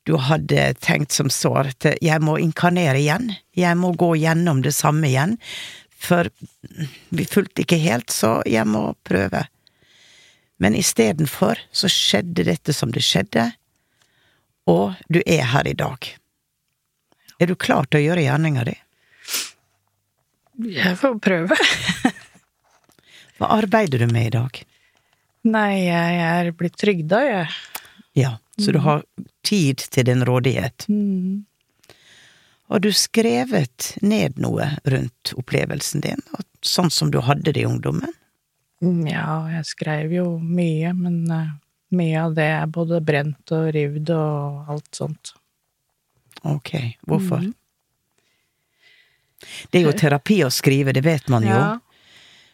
du 0.09 0.17
hadde 0.17 0.73
tenkt 0.81 1.13
som 1.13 1.29
så 1.31 1.53
at 1.67 1.85
jeg 2.01 2.25
må 2.25 2.39
inkarnere 2.41 2.97
igjen, 2.97 3.35
jeg 3.53 3.77
må 3.77 3.93
gå 3.93 4.15
gjennom 4.17 4.63
det 4.65 4.73
samme 4.73 5.11
igjen, 5.11 5.37
for 5.99 6.31
vi 7.13 7.27
fulgte 7.29 7.65
ikke 7.65 7.81
helt, 7.83 8.09
så 8.15 8.39
jeg 8.49 8.65
må 8.71 8.95
prøve. 9.05 9.45
Men 10.59 10.79
istedenfor 10.79 11.61
så 11.71 11.91
skjedde 11.93 12.47
dette 12.49 12.75
som 12.75 12.95
det 12.95 13.05
skjedde, 13.05 13.51
og 14.69 14.97
du 15.13 15.21
er 15.27 15.45
her 15.53 15.69
i 15.69 15.77
dag. 15.77 16.09
Er 17.39 17.51
du 17.51 17.55
klar 17.55 17.87
til 17.87 18.01
å 18.01 18.07
gjøre 18.09 18.25
gjerninga 18.25 18.65
di? 18.67 18.75
Jeg 20.73 20.97
får 20.99 21.21
prøve. 21.23 21.59
Hva 23.39 23.53
arbeider 23.61 24.03
du 24.03 24.09
med 24.11 24.33
i 24.33 24.35
dag? 24.35 24.65
Nei, 25.49 25.87
jeg 25.87 26.23
er 26.23 26.51
blitt 26.57 26.77
trygda, 26.81 27.21
jeg. 27.25 27.51
Ja, 28.19 28.37
så 28.59 28.73
du 28.75 28.81
har 28.83 29.05
tid 29.47 29.85
til 29.95 30.09
din 30.09 30.25
rådighet. 30.27 30.89
Mm. 30.91 31.45
Har 32.69 32.83
du 32.85 32.91
skrevet 32.93 33.95
ned 34.05 34.37
noe 34.43 34.67
rundt 34.85 35.33
opplevelsen 35.41 36.03
din, 36.05 36.21
sånn 36.61 36.91
som 36.93 37.13
du 37.15 37.23
hadde 37.25 37.55
det 37.55 37.63
i 37.63 37.69
ungdommen? 37.69 38.13
Ja, 39.09 39.47
jeg 39.51 39.65
skrev 39.67 40.13
jo 40.13 40.27
mye, 40.39 40.93
men 40.95 41.23
eh, 41.33 41.55
mye 41.97 42.27
av 42.27 42.37
det 42.37 42.51
er 42.59 42.69
både 42.71 43.01
brent 43.03 43.55
og 43.57 43.71
rivd 43.75 44.13
og 44.15 44.69
alt 44.75 45.01
sånt. 45.01 45.33
Ok, 46.47 46.75
hvorfor? 47.09 47.49
Det 49.71 49.81
er 49.81 49.89
jo 49.89 49.97
terapi 49.97 50.43
å 50.47 50.53
skrive, 50.53 50.93
det 50.95 51.03
vet 51.07 51.31
man 51.33 51.47
jo, 51.47 51.57
Ja. 51.57 51.69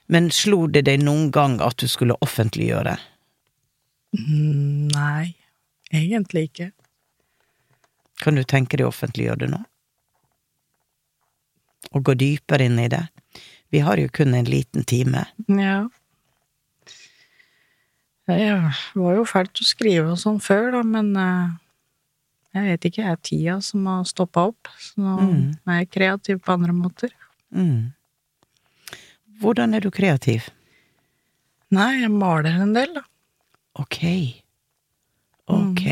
Men 0.06 0.30
slo 0.30 0.66
det 0.66 0.84
deg 0.86 1.02
noen 1.02 1.30
gang 1.32 1.60
at 1.64 1.76
du 1.80 1.86
skulle 1.88 2.16
offentliggjøre? 2.20 2.96
Mm, 4.18 4.88
Nei, 4.94 5.34
egentlig 5.92 6.48
ikke. 6.50 6.70
Kan 8.22 8.36
du 8.38 8.44
tenke 8.44 8.76
deg 8.78 8.86
å 8.86 8.92
offentliggjøre 8.92 9.38
det 9.44 9.50
nå? 9.50 9.62
Og 11.94 12.04
gå 12.08 12.14
dypere 12.18 12.66
inn 12.68 12.78
i 12.80 12.88
det? 12.88 13.02
Vi 13.74 13.80
har 13.82 13.98
jo 13.98 14.08
kun 14.12 14.34
en 14.34 14.46
liten 14.48 14.84
time. 14.86 15.24
Ja. 15.48 15.88
Det 18.26 18.38
var 18.96 19.18
jo 19.18 19.24
fælt 19.28 19.60
å 19.60 19.66
skrive 19.68 20.14
og 20.14 20.20
sånn 20.20 20.38
før, 20.40 20.70
da, 20.78 20.82
men 20.86 21.10
eh, 21.20 21.50
Jeg 22.54 22.64
vet 22.70 22.84
ikke, 22.88 23.02
Det 23.02 23.10
er 23.10 23.16
tida 23.28 23.56
som 23.66 23.86
har 23.90 24.04
stoppa 24.06 24.44
opp. 24.52 24.68
Så 24.78 25.00
nå 25.02 25.16
Mm. 25.20 25.56
er 25.66 25.78
jeg 25.82 25.90
kreativ 25.90 26.38
på 26.40 26.52
andre 26.54 26.72
måter. 26.72 27.10
Mm. 27.52 27.92
Hvordan 29.44 29.76
er 29.76 29.84
du 29.84 29.90
kreativ? 29.92 30.48
Nei, 31.74 32.00
jeg 32.00 32.12
maler 32.16 32.62
en 32.64 32.72
del, 32.72 32.94
da. 32.96 33.02
Ok. 33.76 33.98
Ok. 35.52 35.82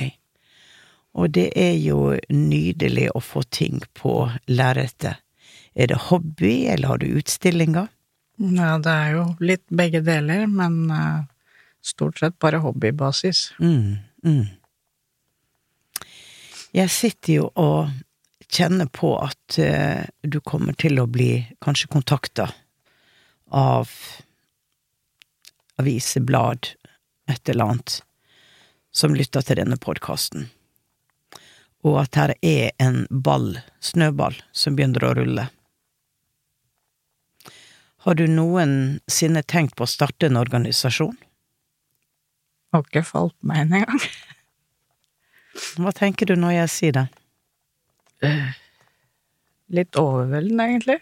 Og 1.12 1.35
det 1.37 1.51
er 1.61 1.75
jo 1.77 2.15
nydelig 2.33 3.11
å 3.12 3.21
få 3.21 3.43
ting 3.53 3.83
på 3.99 4.31
lerretet. 4.49 5.21
Er 5.77 5.91
det 5.93 5.99
hobby, 6.09 6.65
eller 6.73 6.95
har 6.95 7.03
du 7.03 7.11
utstillinger? 7.21 7.91
Ja, 8.41 8.79
det 8.81 8.93
er 8.93 9.12
jo 9.19 9.27
litt 9.45 9.67
begge 9.69 10.01
deler, 10.05 10.47
men 10.49 10.88
eh, 10.88 11.21
stort 11.85 12.23
sett 12.23 12.38
bare 12.41 12.62
hobbybasis. 12.65 13.51
Mm, 13.61 14.01
mm. 14.25 14.47
Jeg 16.73 16.88
sitter 16.97 17.37
jo 17.37 17.53
og 17.61 17.93
kjenner 18.53 18.88
på 18.88 19.12
at 19.21 19.61
eh, 19.61 20.09
du 20.25 20.41
kommer 20.41 20.73
til 20.73 21.01
å 21.05 21.09
bli 21.11 21.35
kanskje 21.61 21.93
kontakta 21.93 22.49
av 23.53 23.91
aviseblad, 25.81 26.73
et 27.31 27.49
eller 27.49 27.65
annet, 27.65 28.03
som 28.93 29.15
lytter 29.17 29.45
til 29.45 29.61
denne 29.61 29.79
podkasten. 29.81 30.49
Og 31.83 31.99
at 32.05 32.19
her 32.19 32.35
er 32.45 32.71
en 32.83 33.05
ball, 33.11 33.57
snøball, 33.83 34.37
som 34.53 34.77
begynner 34.79 35.05
å 35.09 35.15
rulle. 35.19 35.49
Har 38.03 38.19
du 38.19 38.25
noensinne 38.27 39.45
tenkt 39.47 39.77
på 39.79 39.87
å 39.87 39.91
starte 39.91 40.27
en 40.27 40.41
organisasjon? 40.41 41.15
Har 42.73 42.87
ikke 42.87 43.05
falt 43.07 43.37
meg 43.47 43.67
inn 43.67 43.77
engang. 43.83 44.07
Hva 45.77 45.93
tenker 45.95 46.27
du 46.27 46.35
når 46.41 46.57
jeg 46.57 46.73
sier 46.73 46.97
det? 46.97 47.07
Litt 49.73 49.99
overveldende, 50.01 50.67
egentlig. 50.71 50.99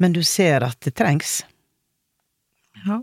Men 0.00 0.16
du 0.16 0.22
ser 0.24 0.64
at 0.64 0.80
det 0.80 0.96
trengs. 0.96 1.42
Ja. 2.86 3.02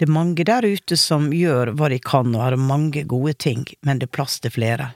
Det 0.00 0.06
er 0.08 0.16
mange 0.16 0.46
der 0.48 0.64
ute 0.64 0.96
som 0.96 1.28
gjør 1.36 1.74
hva 1.76 1.90
de 1.92 1.98
kan 2.00 2.32
og 2.32 2.40
har 2.40 2.56
mange 2.56 3.02
gode 3.04 3.34
ting, 3.36 3.66
men 3.84 4.00
det 4.00 4.08
er 4.08 4.16
plass 4.16 4.38
til 4.40 4.54
flere. 4.54 4.86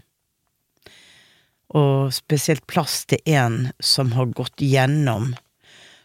Og 1.77 2.09
spesielt 2.17 2.65
plass 2.71 3.03
til 3.11 3.21
en 3.29 3.67
som 3.85 4.15
har 4.17 4.33
gått 4.33 4.65
gjennom. 4.65 5.35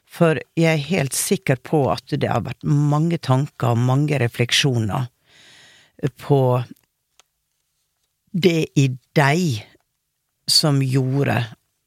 For 0.09 0.41
jeg 0.59 0.73
er 0.73 0.89
helt 0.89 1.15
sikker 1.15 1.61
på 1.63 1.85
at 1.93 2.11
det 2.11 2.27
har 2.27 2.43
vært 2.43 2.67
mange 2.67 3.21
tanker 3.23 3.71
og 3.71 3.87
mange 3.87 4.19
refleksjoner 4.19 5.07
på 6.19 6.41
det 8.35 8.67
i 8.75 8.89
deg 9.15 9.63
som 10.49 10.83
gjorde 10.83 11.39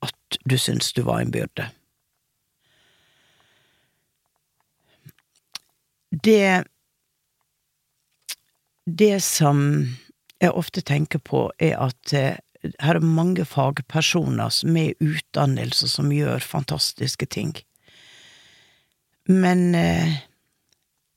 at 0.03 0.40
du 0.48 0.57
syntes 0.57 0.94
du 0.96 1.05
var 1.05 1.20
en 1.20 1.35
byrde. 1.35 1.68
Det 6.22 6.64
Det 8.87 9.20
som 9.22 9.58
jeg 10.42 10.50
ofte 10.58 10.82
tenker 10.82 11.18
på, 11.22 11.52
er 11.62 11.76
at 11.78 12.12
eh, 12.18 12.40
her 12.82 12.98
er 12.98 13.04
mange 13.04 13.44
fagpersoner 13.46 14.50
er 14.50 14.90
i 14.90 14.94
utdannelse, 14.98 15.87
som 15.88 16.11
gjør 16.11 16.42
fantastiske 16.42 17.26
ting. 17.26 17.52
Men 19.30 19.74
eh, 19.78 20.18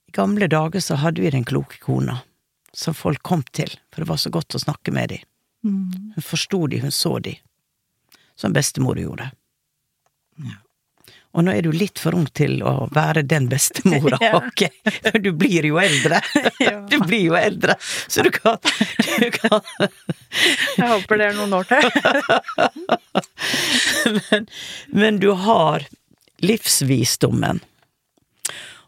i 0.06 0.14
gamle 0.14 0.46
dager 0.46 0.80
så 0.80 0.98
hadde 1.02 1.22
vi 1.22 1.30
den 1.34 1.44
kloke 1.44 1.78
kona, 1.82 2.20
som 2.72 2.94
folk 2.94 3.22
kom 3.22 3.42
til, 3.50 3.70
for 3.90 4.02
det 4.02 4.10
var 4.10 4.22
så 4.22 4.30
godt 4.30 4.54
å 4.54 4.62
snakke 4.62 4.94
med 4.94 5.10
dem. 5.14 5.26
Hun 6.14 6.22
forsto 6.22 6.66
de, 6.70 6.78
hun 6.84 6.94
så 6.94 7.18
de, 7.18 7.34
som 8.38 8.54
bestemor 8.54 8.98
gjorde. 8.98 9.30
Og 11.36 11.44
nå 11.44 11.52
er 11.52 11.66
du 11.66 11.70
litt 11.76 12.00
for 12.00 12.16
ung 12.16 12.24
til 12.36 12.62
å 12.64 12.86
være 12.96 13.22
den 13.28 13.48
bestemora, 13.52 14.16
Ja. 14.24 14.38
ok? 14.40 14.62
Du 15.20 15.30
blir 15.36 15.66
jo 15.68 15.76
eldre. 15.82 16.20
Du 16.92 16.96
blir 17.04 17.26
jo 17.28 17.36
eldre, 17.36 17.74
så 18.08 18.24
du 18.24 18.30
kan, 18.32 18.56
du 19.20 19.28
kan 19.34 19.60
Jeg 20.78 20.88
håper 20.88 21.20
det 21.20 21.26
er 21.30 21.36
noen 21.36 21.56
år 21.58 21.68
til. 21.68 21.84
men, 24.30 24.46
men 24.96 25.18
du 25.20 25.30
har 25.44 25.84
livsvisdommen. 26.42 27.60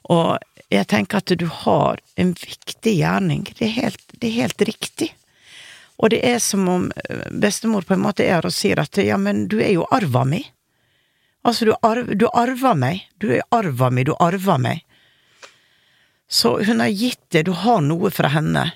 Og 0.08 0.38
jeg 0.72 0.86
tenker 0.88 1.20
at 1.22 1.32
du 1.40 1.46
har 1.64 2.00
en 2.20 2.32
viktig 2.36 2.94
gjerning. 2.98 3.46
Det 3.58 3.66
er 3.68 3.74
helt, 3.76 4.04
det 4.20 4.28
er 4.30 4.36
helt 4.44 4.64
riktig. 4.68 5.10
Og 5.98 6.12
det 6.14 6.20
er 6.28 6.38
som 6.42 6.68
om 6.70 6.84
eh, 7.10 7.24
bestemor 7.42 7.82
på 7.88 7.96
en 7.96 8.04
måte 8.04 8.24
er 8.28 8.44
og 8.46 8.54
sier 8.54 8.78
at 8.80 9.00
ja, 9.02 9.16
men 9.18 9.46
du 9.50 9.58
er 9.60 9.72
jo 9.74 9.86
arva 9.92 10.24
mi. 10.28 10.44
Altså, 11.46 11.64
du, 11.64 11.74
arv, 11.82 12.10
du 12.18 12.26
arver 12.32 12.74
meg. 12.74 13.06
Du 13.18 13.30
er 13.32 13.44
arva 13.54 13.90
mi, 13.90 14.04
du 14.04 14.14
arver 14.18 14.58
meg. 14.58 14.84
Så 16.28 16.58
hun 16.64 16.80
har 16.80 16.92
gitt 16.92 17.22
det, 17.32 17.46
du 17.48 17.54
har 17.56 17.80
noe 17.80 18.10
fra 18.12 18.28
henne. 18.34 18.66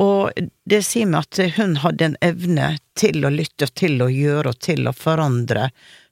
Og 0.00 0.32
det 0.66 0.80
sier 0.86 1.06
meg 1.06 1.26
at 1.26 1.58
hun 1.58 1.76
hadde 1.82 2.08
en 2.08 2.16
evne 2.24 2.70
til 2.98 3.26
å 3.26 3.32
lytte 3.34 3.68
og 3.68 3.74
til 3.78 4.00
å 4.02 4.10
gjøre 4.10 4.54
og 4.54 4.62
til 4.64 4.88
å 4.88 4.94
forandre 4.96 5.68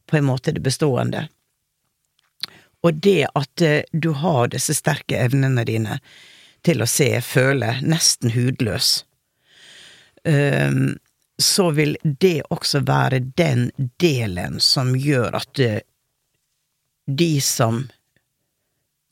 på 0.06 0.18
en 0.18 0.28
måte 0.28 0.52
det 0.54 0.62
bestående. 0.62 1.26
Og 2.82 2.98
det 3.02 3.30
at 3.38 3.62
eh, 3.62 3.82
du 3.92 4.10
har 4.18 4.50
disse 4.52 4.74
sterke 4.74 5.18
evnene 5.18 5.64
dine 5.66 5.98
til 6.66 6.82
å 6.82 6.86
se, 6.86 7.08
føle, 7.24 7.76
nesten 7.82 8.34
hudløs, 8.34 9.04
ehm, 10.28 10.98
så 11.44 11.70
vil 11.76 11.96
det 12.02 12.42
også 12.50 12.82
være 12.86 13.18
den 13.38 13.70
delen 14.00 14.60
som 14.60 14.94
gjør 14.96 15.38
at 15.40 15.50
det, 15.58 15.82
de 17.06 17.40
som 17.44 17.84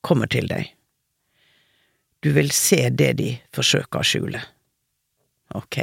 kommer 0.07 0.31
til 0.31 0.49
deg, 0.51 0.71
du 2.21 2.33
vil 2.37 2.51
se 2.53 2.89
det 2.93 3.13
de 3.21 3.31
forsøker 3.55 4.01
å 4.01 4.07
skjule. 4.07 4.41
Ok, 5.57 5.81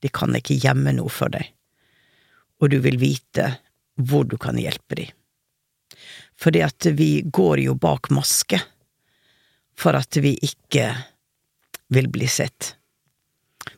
de 0.00 0.10
kan 0.14 0.34
ikke 0.38 0.56
gjemme 0.62 0.94
noe 0.96 1.12
for 1.12 1.32
deg, 1.34 1.50
og 2.62 2.70
du 2.72 2.78
vil 2.84 3.00
vite 3.02 3.50
hvor 4.00 4.24
du 4.26 4.38
kan 4.40 4.58
hjelpe 4.58 4.98
dem. 4.98 5.10
Fordi 6.40 6.62
at 6.66 6.86
vi 6.98 7.22
går 7.24 7.60
jo 7.66 7.74
bak 7.78 8.10
maske 8.14 8.58
for 9.78 9.94
at 9.98 10.16
vi 10.22 10.34
ikke 10.42 10.88
vil 11.94 12.08
bli 12.10 12.26
sett. 12.30 12.74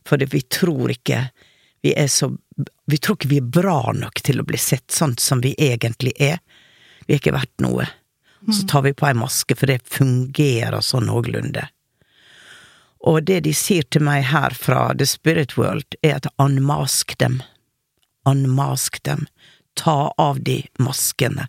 Fordi 0.06 0.28
vi 0.30 0.40
tror 0.40 0.92
ikke 0.94 1.26
vi 1.82 1.92
er 1.94 2.08
så 2.08 2.32
Vi 2.86 2.98
tror 2.98 3.16
ikke 3.18 3.28
vi 3.28 3.38
er 3.42 3.52
bra 3.60 3.92
nok 3.92 4.22
til 4.22 4.40
å 4.40 4.46
bli 4.46 4.58
sett 4.58 4.90
sånn 4.94 5.16
som 5.18 5.40
vi 5.42 5.54
egentlig 5.58 6.12
er. 6.22 6.38
Vi 7.06 7.14
er 7.14 7.20
ikke 7.20 7.34
verdt 7.34 7.60
noe. 7.60 7.88
Så 8.52 8.62
tar 8.70 8.82
vi 8.82 8.92
på 8.94 9.08
ei 9.08 9.14
maske, 9.14 9.56
for 9.58 9.66
det 9.66 9.82
fungerer 9.90 10.80
sånn 10.80 11.08
noenlunde. 11.10 11.66
Og 13.06 13.22
det 13.26 13.40
de 13.46 13.52
sier 13.54 13.82
til 13.90 14.04
meg 14.06 14.24
her 14.30 14.54
fra 14.54 14.94
The 14.94 15.06
Spirit 15.06 15.56
World, 15.58 15.98
er 16.02 16.20
at 16.20 16.30
unmask 16.42 17.16
dem. 17.18 17.40
Unmask 18.26 19.02
dem. 19.02 19.26
Ta 19.74 20.14
av 20.18 20.40
de 20.46 20.62
maskene, 20.78 21.48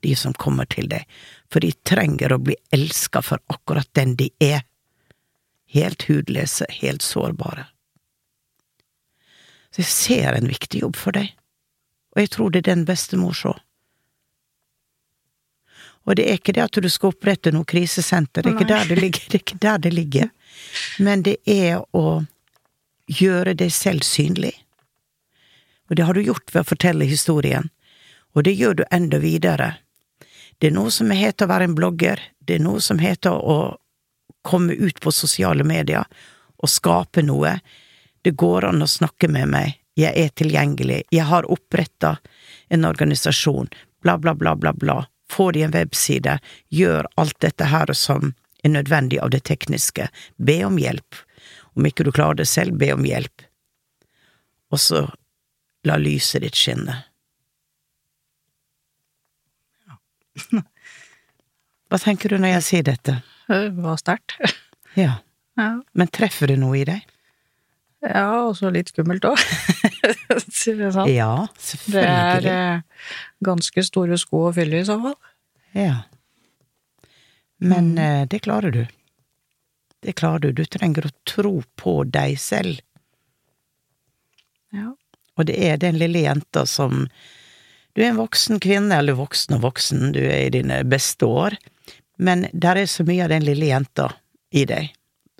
de 0.00 0.16
som 0.16 0.34
kommer 0.34 0.70
til 0.70 0.88
deg. 0.90 1.04
For 1.50 1.62
de 1.62 1.74
trenger 1.86 2.32
å 2.32 2.42
bli 2.42 2.56
elska 2.74 3.22
for 3.22 3.42
akkurat 3.52 3.90
den 3.98 4.16
de 4.18 4.30
er. 4.42 4.62
Helt 5.74 6.06
hudløse, 6.08 6.66
helt 6.80 7.02
sårbare. 7.02 7.66
Så 9.76 9.82
jeg 9.82 9.92
ser 9.92 10.32
en 10.32 10.48
viktig 10.48 10.80
jobb 10.80 10.96
for 10.96 11.12
deg, 11.12 11.34
og 12.16 12.22
jeg 12.22 12.30
tror 12.32 12.52
det 12.52 12.62
er 12.62 12.70
den 12.70 12.86
bestemor 12.88 13.34
så. 13.36 13.52
Og 16.06 16.16
det 16.16 16.24
er 16.24 16.38
ikke 16.38 16.54
det 16.56 16.62
at 16.64 16.78
du 16.80 16.88
skal 16.88 17.12
opprette 17.12 17.52
noe 17.52 17.68
krisesenter, 17.68 18.40
det 18.40 18.54
er 18.54 18.56
ikke 18.56 18.70
der 18.70 18.88
det 18.88 18.96
ligger, 19.02 19.26
det 19.26 19.36
er 19.36 19.44
ikke 19.44 19.60
der 19.60 19.82
det 19.84 19.92
ligger. 19.92 20.30
Men 21.02 21.26
det 21.26 21.36
er 21.44 21.82
å 21.92 22.22
gjøre 23.20 23.52
deg 23.58 23.74
selv 23.74 24.06
synlig. 24.06 24.54
Og 25.90 25.98
det 25.98 26.06
har 26.08 26.16
du 26.16 26.24
gjort 26.24 26.54
ved 26.54 26.62
å 26.62 26.70
fortelle 26.72 27.10
historien, 27.10 27.68
og 28.32 28.48
det 28.48 28.56
gjør 28.56 28.80
du 28.80 28.84
enda 28.88 29.20
videre. 29.20 29.74
Det 30.56 30.70
er 30.70 30.78
noe 30.78 30.94
som 30.94 31.12
heter 31.12 31.44
å 31.44 31.52
være 31.52 31.68
en 31.68 31.76
blogger, 31.76 32.22
det 32.40 32.56
er 32.56 32.64
noe 32.64 32.80
som 32.80 33.02
heter 33.02 33.36
å 33.36 33.76
komme 34.46 34.72
ut 34.72 35.04
på 35.04 35.12
sosiale 35.12 35.68
medier 35.68 36.08
og 36.56 36.72
skape 36.72 37.20
noe. 37.28 37.58
Det 38.26 38.32
går 38.34 38.64
an 38.66 38.82
å 38.82 38.88
snakke 38.90 39.28
med 39.30 39.52
meg, 39.52 39.76
jeg 39.94 40.10
er 40.18 40.32
tilgjengelig, 40.34 40.96
jeg 41.14 41.24
har 41.28 41.46
oppretta 41.54 42.16
en 42.74 42.84
organisasjon, 42.88 43.68
bla, 44.02 44.16
bla, 44.18 44.32
bla, 44.34 44.56
bla, 44.58 44.72
bla. 44.74 44.96
Få 45.30 45.52
de 45.54 45.62
en 45.62 45.70
webside, 45.76 46.34
gjør 46.74 47.06
alt 47.22 47.38
dette 47.44 47.68
her 47.70 47.92
som 47.94 48.32
er 48.66 48.74
nødvendig 48.74 49.20
av 49.22 49.30
det 49.30 49.44
tekniske. 49.46 50.08
Be 50.42 50.58
om 50.66 50.74
hjelp. 50.82 51.14
Om 51.78 51.86
ikke 51.86 52.02
du 52.08 52.10
klarer 52.18 52.40
det 52.42 52.48
selv, 52.50 52.74
be 52.82 52.90
om 52.96 53.06
hjelp. 53.06 53.46
Og 54.74 54.82
så 54.82 55.04
la 55.86 55.96
lyset 56.02 56.42
ditt 56.42 56.58
skinne. 56.58 56.98
Hva 61.86 61.98
tenker 62.02 62.34
du 62.34 62.40
når 62.42 62.56
jeg 62.58 62.66
sier 62.72 62.86
dette? 62.90 63.20
Det 63.46 63.70
var 63.78 63.96
sterkt. 64.02 64.34
Ja, 64.98 65.20
Ja. 65.56 65.70
men 65.94 66.08
treffer 66.10 66.50
det 66.50 66.58
noe 66.60 66.76
i 66.82 66.84
deg? 66.84 67.06
Ja, 68.04 68.46
og 68.46 68.56
så 68.58 68.70
litt 68.70 68.90
skummelt 68.92 69.24
òg. 69.24 69.40
Sier 70.52 70.76
selvfølgelig. 70.76 71.14
Ja, 71.16 71.46
Det 71.92 72.02
er 72.02 72.48
eh, 72.50 73.08
ganske 73.44 73.84
store 73.86 74.18
sko 74.20 74.48
å 74.50 74.52
fylle 74.56 74.82
i 74.82 74.86
så 74.86 74.98
fall. 75.02 75.16
Ja. 75.76 76.02
Men 77.58 77.96
eh, 77.98 78.26
det 78.28 78.42
klarer 78.44 78.74
du. 78.74 78.84
Det 80.04 80.12
klarer 80.20 80.50
du. 80.50 80.52
Du 80.60 80.64
trenger 80.68 81.08
å 81.08 81.14
tro 81.28 81.54
på 81.80 81.96
deg 82.04 82.36
selv. 82.40 82.82
Ja. 84.76 84.92
Og 85.36 85.48
det 85.48 85.56
er 85.64 85.80
den 85.80 85.98
lille 86.00 86.24
jenta 86.26 86.66
som 86.68 87.06
Du 87.96 88.02
er 88.02 88.10
en 88.10 88.18
voksen 88.20 88.60
kvinne, 88.60 88.92
eller 88.92 89.16
voksen 89.16 89.56
og 89.56 89.62
voksen, 89.64 90.10
du 90.12 90.20
er 90.20 90.42
i 90.46 90.52
dine 90.52 90.82
beste 90.84 91.24
år, 91.24 91.54
men 92.20 92.42
der 92.52 92.76
er 92.76 92.90
så 92.92 93.06
mye 93.08 93.24
av 93.24 93.30
den 93.32 93.46
lille 93.46 93.70
jenta 93.70 94.10
i 94.52 94.66
deg, 94.68 94.90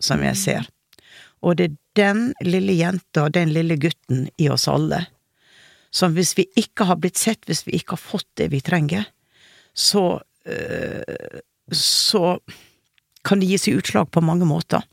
som 0.00 0.22
jeg 0.24 0.38
ser. 0.40 0.70
Og 1.44 1.58
det 1.58 1.66
er 1.66 1.74
den 1.96 2.30
lille 2.44 2.76
jenta 2.76 3.26
og 3.26 3.34
den 3.36 3.52
lille 3.54 3.78
gutten 3.80 4.26
i 4.36 4.48
oss 4.52 4.68
alle, 4.70 5.06
som 5.90 6.14
hvis 6.16 6.34
vi 6.36 6.46
ikke 6.60 6.86
har 6.88 7.00
blitt 7.00 7.18
sett, 7.18 7.44
hvis 7.48 7.64
vi 7.66 7.78
ikke 7.78 7.96
har 7.96 8.02
fått 8.02 8.28
det 8.40 8.50
vi 8.52 8.60
trenger, 8.64 9.06
så 9.72 10.20
øh, 10.46 11.40
så 11.72 12.38
kan 13.26 13.40
det 13.40 13.48
gi 13.50 13.58
seg 13.58 13.80
utslag 13.80 14.10
på 14.14 14.22
mange 14.22 14.46
måter. 14.46 14.84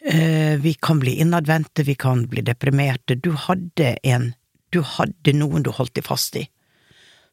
Eh, 0.00 0.56
Vi 0.60 0.74
kan 0.74 1.00
bli 1.00 1.18
innadvendte, 1.20 1.82
vi 1.82 1.94
kan 1.94 2.26
bli 2.26 2.42
deprimerte. 2.42 3.14
Du 3.14 3.32
hadde 3.32 3.96
en 4.02 4.34
Du 4.72 4.84
hadde 4.86 5.32
noen 5.34 5.64
du 5.66 5.72
holdt 5.74 5.96
deg 5.98 6.04
fast 6.06 6.36
i. 6.38 6.44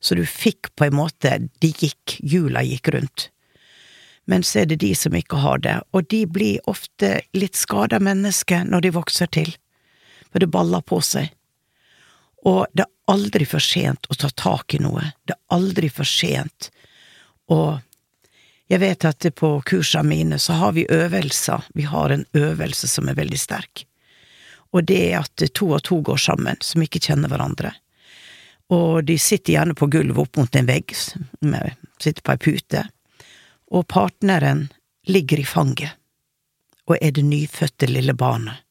Så 0.01 0.15
du 0.15 0.25
fikk 0.25 0.71
på 0.75 0.87
en 0.87 0.95
måte 0.97 1.49
De 1.61 1.69
gikk, 1.69 2.17
hjula 2.17 2.63
gikk 2.65 2.89
rundt. 2.95 3.29
Men 4.27 4.43
så 4.43 4.61
er 4.61 4.69
det 4.69 4.81
de 4.83 4.91
som 4.95 5.15
ikke 5.15 5.39
har 5.39 5.61
det, 5.63 5.77
og 5.95 6.07
de 6.11 6.25
blir 6.27 6.63
ofte 6.67 7.21
litt 7.37 7.55
skada 7.55 7.99
mennesker 8.03 8.67
når 8.67 8.83
de 8.83 8.93
vokser 8.97 9.31
til, 9.31 9.53
for 10.27 10.43
det 10.43 10.51
baller 10.51 10.83
på 10.83 10.99
seg. 11.05 11.31
Og 12.47 12.65
det 12.75 12.83
er 12.83 13.13
aldri 13.13 13.47
for 13.47 13.63
sent 13.63 14.09
å 14.11 14.17
ta 14.19 14.29
tak 14.35 14.75
i 14.75 14.81
noe, 14.83 15.13
det 15.23 15.37
er 15.37 15.55
aldri 15.55 15.89
for 15.91 16.07
sent 16.07 16.71
å 17.47 17.79
jeg 18.67 18.81
vet 18.83 19.05
at 19.07 19.23
på 19.39 19.49
kursene 19.63 20.09
mine 20.09 20.37
så 20.43 20.57
har 20.59 20.73
vi 20.75 20.83
øvelser, 20.91 21.69
vi 21.71 21.85
har 21.87 22.11
en 22.11 22.25
øvelse 22.35 22.89
som 22.91 23.07
er 23.07 23.15
veldig 23.15 23.39
sterk, 23.39 23.85
og 24.75 24.83
det 24.89 24.97
er 25.05 25.21
at 25.21 25.43
to 25.55 25.69
og 25.71 25.85
to 25.87 26.01
går 26.03 26.19
sammen, 26.19 26.59
som 26.59 26.83
ikke 26.83 26.99
kjenner 26.99 27.31
hverandre. 27.31 27.71
Og 28.75 29.05
de 29.07 29.15
sitter 29.15 29.53
gjerne 29.53 29.77
på 29.77 29.87
gulvet 29.87 30.19
opp 30.25 30.39
mot 30.41 30.59
en 30.59 30.67
vegg, 30.67 30.91
sitter 30.91 32.19
på 32.19 32.35
ei 32.35 32.41
pute, 32.43 32.83
og 33.71 33.87
partneren 33.87 34.67
ligger 35.07 35.39
i 35.39 35.45
fanget, 35.45 35.91
og 36.87 36.97
er 37.01 37.11
det 37.11 37.25
nyfødte 37.25 37.89
lille 37.91 38.13
barnet 38.13 38.63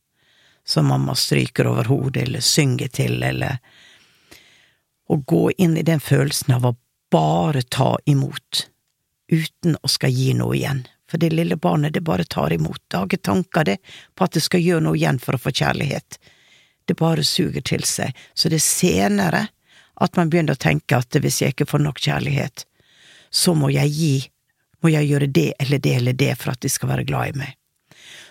som 0.67 0.89
mamma 0.91 1.15
stryker 1.15 1.67
over 1.67 1.85
hodet 1.85 2.23
eller 2.23 2.41
synger 2.41 2.89
til, 2.89 3.23
eller 3.23 3.59
å 5.07 5.17
gå 5.17 5.51
inn 5.63 5.77
i 5.79 5.85
den 5.87 6.01
følelsen 6.03 6.57
av 6.57 6.67
å 6.67 6.75
bare 7.13 7.63
ta 7.63 7.93
imot, 8.05 8.67
uten 9.31 9.77
å 9.83 9.89
skal 9.89 10.11
gi 10.11 10.33
noe 10.35 10.57
igjen. 10.57 10.83
For 11.11 11.23
det 11.23 11.31
lille 11.31 11.57
barnet, 11.57 11.95
det 11.95 12.03
bare 12.03 12.25
tar 12.25 12.53
imot. 12.53 12.83
Det 12.89 12.99
har 12.99 13.07
ikke 13.07 13.29
tanker, 13.29 13.65
det, 13.65 13.77
på 14.15 14.27
at 14.27 14.35
det 14.35 14.43
skal 14.43 14.65
gjøre 14.65 14.89
noe 14.89 14.99
igjen 14.99 15.21
for 15.23 15.39
å 15.39 15.43
få 15.45 15.53
kjærlighet. 15.55 16.19
Det 16.87 16.99
bare 16.99 17.23
suger 17.25 17.63
til 17.63 17.87
seg. 17.87 18.17
Så 18.35 18.51
det 18.51 18.59
er 18.59 18.67
senere 18.67 19.43
at 20.03 20.19
man 20.19 20.31
begynner 20.31 20.59
å 20.59 20.65
tenke 20.67 20.99
at 20.99 21.15
hvis 21.15 21.41
jeg 21.43 21.55
ikke 21.55 21.69
får 21.71 21.85
nok 21.85 22.03
kjærlighet, 22.03 22.67
så 23.31 23.55
må 23.55 23.71
jeg 23.71 23.95
gi, 23.95 24.17
må 24.87 24.95
jeg 24.95 25.11
gjøre 25.11 25.27
det 25.35 25.51
eller 25.59 25.83
det 25.83 25.95
eller 25.99 26.17
det 26.17 26.33
for 26.39 26.55
at 26.55 26.63
de 26.63 26.71
skal 26.71 26.93
være 26.95 27.07
glad 27.09 27.35
i 27.35 27.39
meg. 27.43 27.55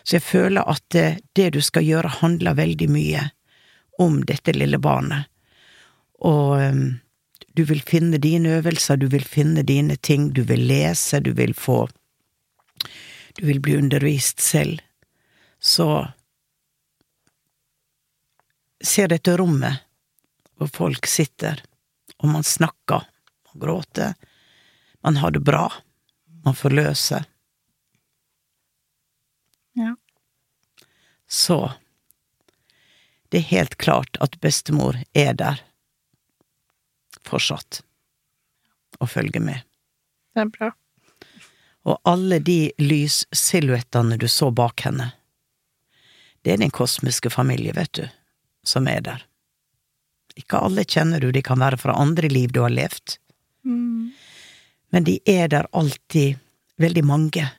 Så 0.05 0.19
jeg 0.19 0.23
føler 0.23 0.69
at 0.69 0.83
det, 0.93 1.07
det 1.35 1.49
du 1.55 1.61
skal 1.65 1.83
gjøre, 1.83 2.19
handler 2.21 2.55
veldig 2.55 2.87
mye 2.93 3.23
om 3.99 4.21
dette 4.27 4.53
lille 4.55 4.79
barnet. 4.79 5.27
Og 6.23 6.55
um, 6.61 6.83
du 7.57 7.63
vil 7.67 7.81
finne 7.81 8.19
dine 8.21 8.59
øvelser, 8.59 8.99
du 9.01 9.07
vil 9.11 9.25
finne 9.25 9.65
dine 9.65 9.97
ting, 9.97 10.29
du 10.33 10.43
vil 10.47 10.67
lese, 10.69 11.19
du 11.19 11.33
vil 11.33 11.53
få 11.57 11.87
Du 13.35 13.45
vil 13.45 13.59
bli 13.59 13.75
undervist 13.75 14.39
selv. 14.39 14.79
Så 15.59 16.07
ser 18.79 19.09
dette 19.11 19.33
rommet 19.35 19.81
hvor 20.55 20.69
folk 20.71 21.07
sitter, 21.07 21.59
og 22.23 22.29
man 22.31 22.43
snakker, 22.47 23.03
man 23.49 23.59
gråter, 23.59 24.13
man 25.03 25.19
har 25.19 25.35
det 25.35 25.43
bra, 25.43 25.67
man 26.45 26.55
forløser. 26.55 27.25
Ja. 29.75 29.95
Så 31.27 31.73
det 33.29 33.37
er 33.37 33.51
helt 33.51 33.77
klart 33.81 34.17
at 34.21 34.39
bestemor 34.41 34.99
er 35.13 35.33
der 35.33 35.61
fortsatt 37.25 37.81
og 39.01 39.09
følger 39.09 39.41
med. 39.41 39.65
Det 40.35 40.45
er 40.45 40.51
bra. 40.53 40.71
Og 41.85 41.99
alle 42.07 42.39
de 42.39 42.71
lyssilhuettene 42.81 44.17
du 44.21 44.27
så 44.31 44.51
bak 44.51 44.85
henne, 44.85 45.11
det 46.45 46.53
er 46.53 46.61
din 46.61 46.73
kosmiske 46.73 47.29
familie, 47.33 47.73
vet 47.73 47.93
du, 47.97 48.05
som 48.63 48.87
er 48.87 49.01
der. 49.01 49.25
Ikke 50.37 50.61
alle 50.61 50.85
kjenner 50.85 51.21
du, 51.21 51.31
de 51.31 51.41
kan 51.45 51.59
være 51.61 51.79
fra 51.81 51.97
andre 51.97 52.29
liv 52.29 52.53
du 52.53 52.61
har 52.61 52.73
levd, 52.73 53.17
men 54.95 55.03
de 55.03 55.19
er 55.27 55.49
der 55.51 55.67
alltid, 55.75 56.37
veldig 56.79 57.01
mange, 57.03 57.49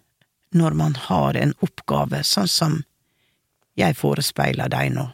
når 0.56 0.72
man 0.72 0.94
har 0.96 1.36
en 1.36 1.50
oppgave, 1.60 2.22
sånn 2.24 2.48
som 2.48 2.76
jeg 3.76 3.92
forespeiler 3.98 4.70
deg 4.72 4.94
nå. 4.94 5.04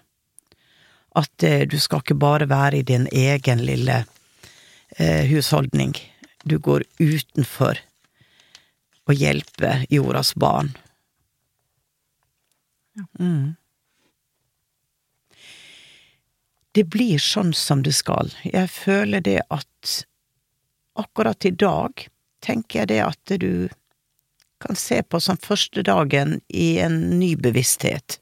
At 1.19 1.43
eh, 1.43 1.65
du 1.67 1.75
skal 1.83 2.05
ikke 2.05 2.15
bare 2.23 2.47
være 2.47 2.79
i 2.79 2.85
din 2.87 3.09
egen 3.11 3.65
lille 3.67 3.97
eh, 5.03 5.27
husholdning, 5.33 5.97
du 6.47 6.61
går 6.63 6.85
utenfor 7.03 7.83
å 9.11 9.19
hjelpe 9.19 9.75
jordas 9.91 10.31
barn. 10.39 10.71
Mm. 13.19 13.57
Det 16.71 16.87
blir 16.87 17.19
sånn 17.19 17.51
som 17.51 17.83
det 17.83 17.99
skal. 17.99 18.31
Jeg 18.47 18.71
føler 18.71 19.27
det 19.27 19.41
at 19.51 19.99
akkurat 20.95 21.51
i 21.51 21.51
dag 21.51 22.12
tenker 22.45 22.83
jeg 22.83 22.93
det 22.93 23.01
at 23.05 23.37
du 23.41 23.69
kan 24.63 24.79
se 24.79 25.01
på 25.03 25.21
som 25.21 25.39
første 25.43 25.83
dagen 25.87 26.41
i 26.49 26.77
en 26.83 26.99
ny 27.19 27.35
bevissthet, 27.39 28.19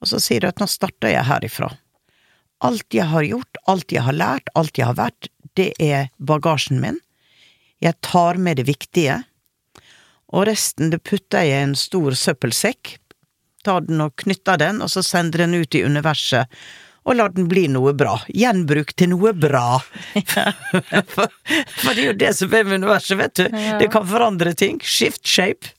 og 0.00 0.10
så 0.12 0.20
sier 0.22 0.42
du 0.42 0.50
at 0.50 0.60
nå 0.62 0.68
starter 0.70 1.12
jeg 1.12 1.26
herifra. 1.28 1.72
Alt 2.64 2.94
jeg 2.94 3.08
har 3.10 3.26
gjort, 3.26 3.60
alt 3.70 3.92
jeg 3.92 4.04
har 4.06 4.16
lært, 4.16 4.52
alt 4.54 4.78
jeg 4.78 4.88
har 4.90 4.98
vært, 4.98 5.30
det 5.58 5.72
er 5.82 6.10
bagasjen 6.18 6.80
min. 6.82 7.00
Jeg 7.80 7.96
tar 8.04 8.38
med 8.40 8.60
det 8.60 8.68
viktige, 8.68 9.22
og 10.30 10.46
resten 10.46 10.92
det 10.92 11.02
putter 11.02 11.46
jeg 11.46 11.56
i 11.56 11.64
en 11.64 11.76
stor 11.78 12.14
søppelsekk, 12.16 12.98
tar 13.66 13.84
den 13.88 14.00
og 14.04 14.14
knytter 14.22 14.60
den, 14.60 14.80
og 14.84 14.92
så 14.92 15.02
sender 15.04 15.44
den 15.44 15.58
ut 15.58 15.74
i 15.76 15.82
universet, 15.84 16.48
og 17.08 17.16
lar 17.16 17.32
den 17.34 17.48
bli 17.48 17.64
noe 17.72 17.94
bra. 17.96 18.18
Gjenbruk 18.28 18.92
til 18.98 19.12
noe 19.14 19.32
bra. 19.32 19.80
for, 21.14 21.32
for 21.32 21.96
det 21.96 22.02
er 22.02 22.06
jo 22.10 22.18
det 22.20 22.32
som 22.36 22.52
er 22.52 22.68
med 22.68 22.82
universet, 22.82 23.16
vet 23.20 23.40
du. 23.40 23.58
Det 23.80 23.88
kan 23.92 24.06
forandre 24.06 24.52
ting. 24.58 24.80
Shift 24.84 25.26
shape. 25.26 25.72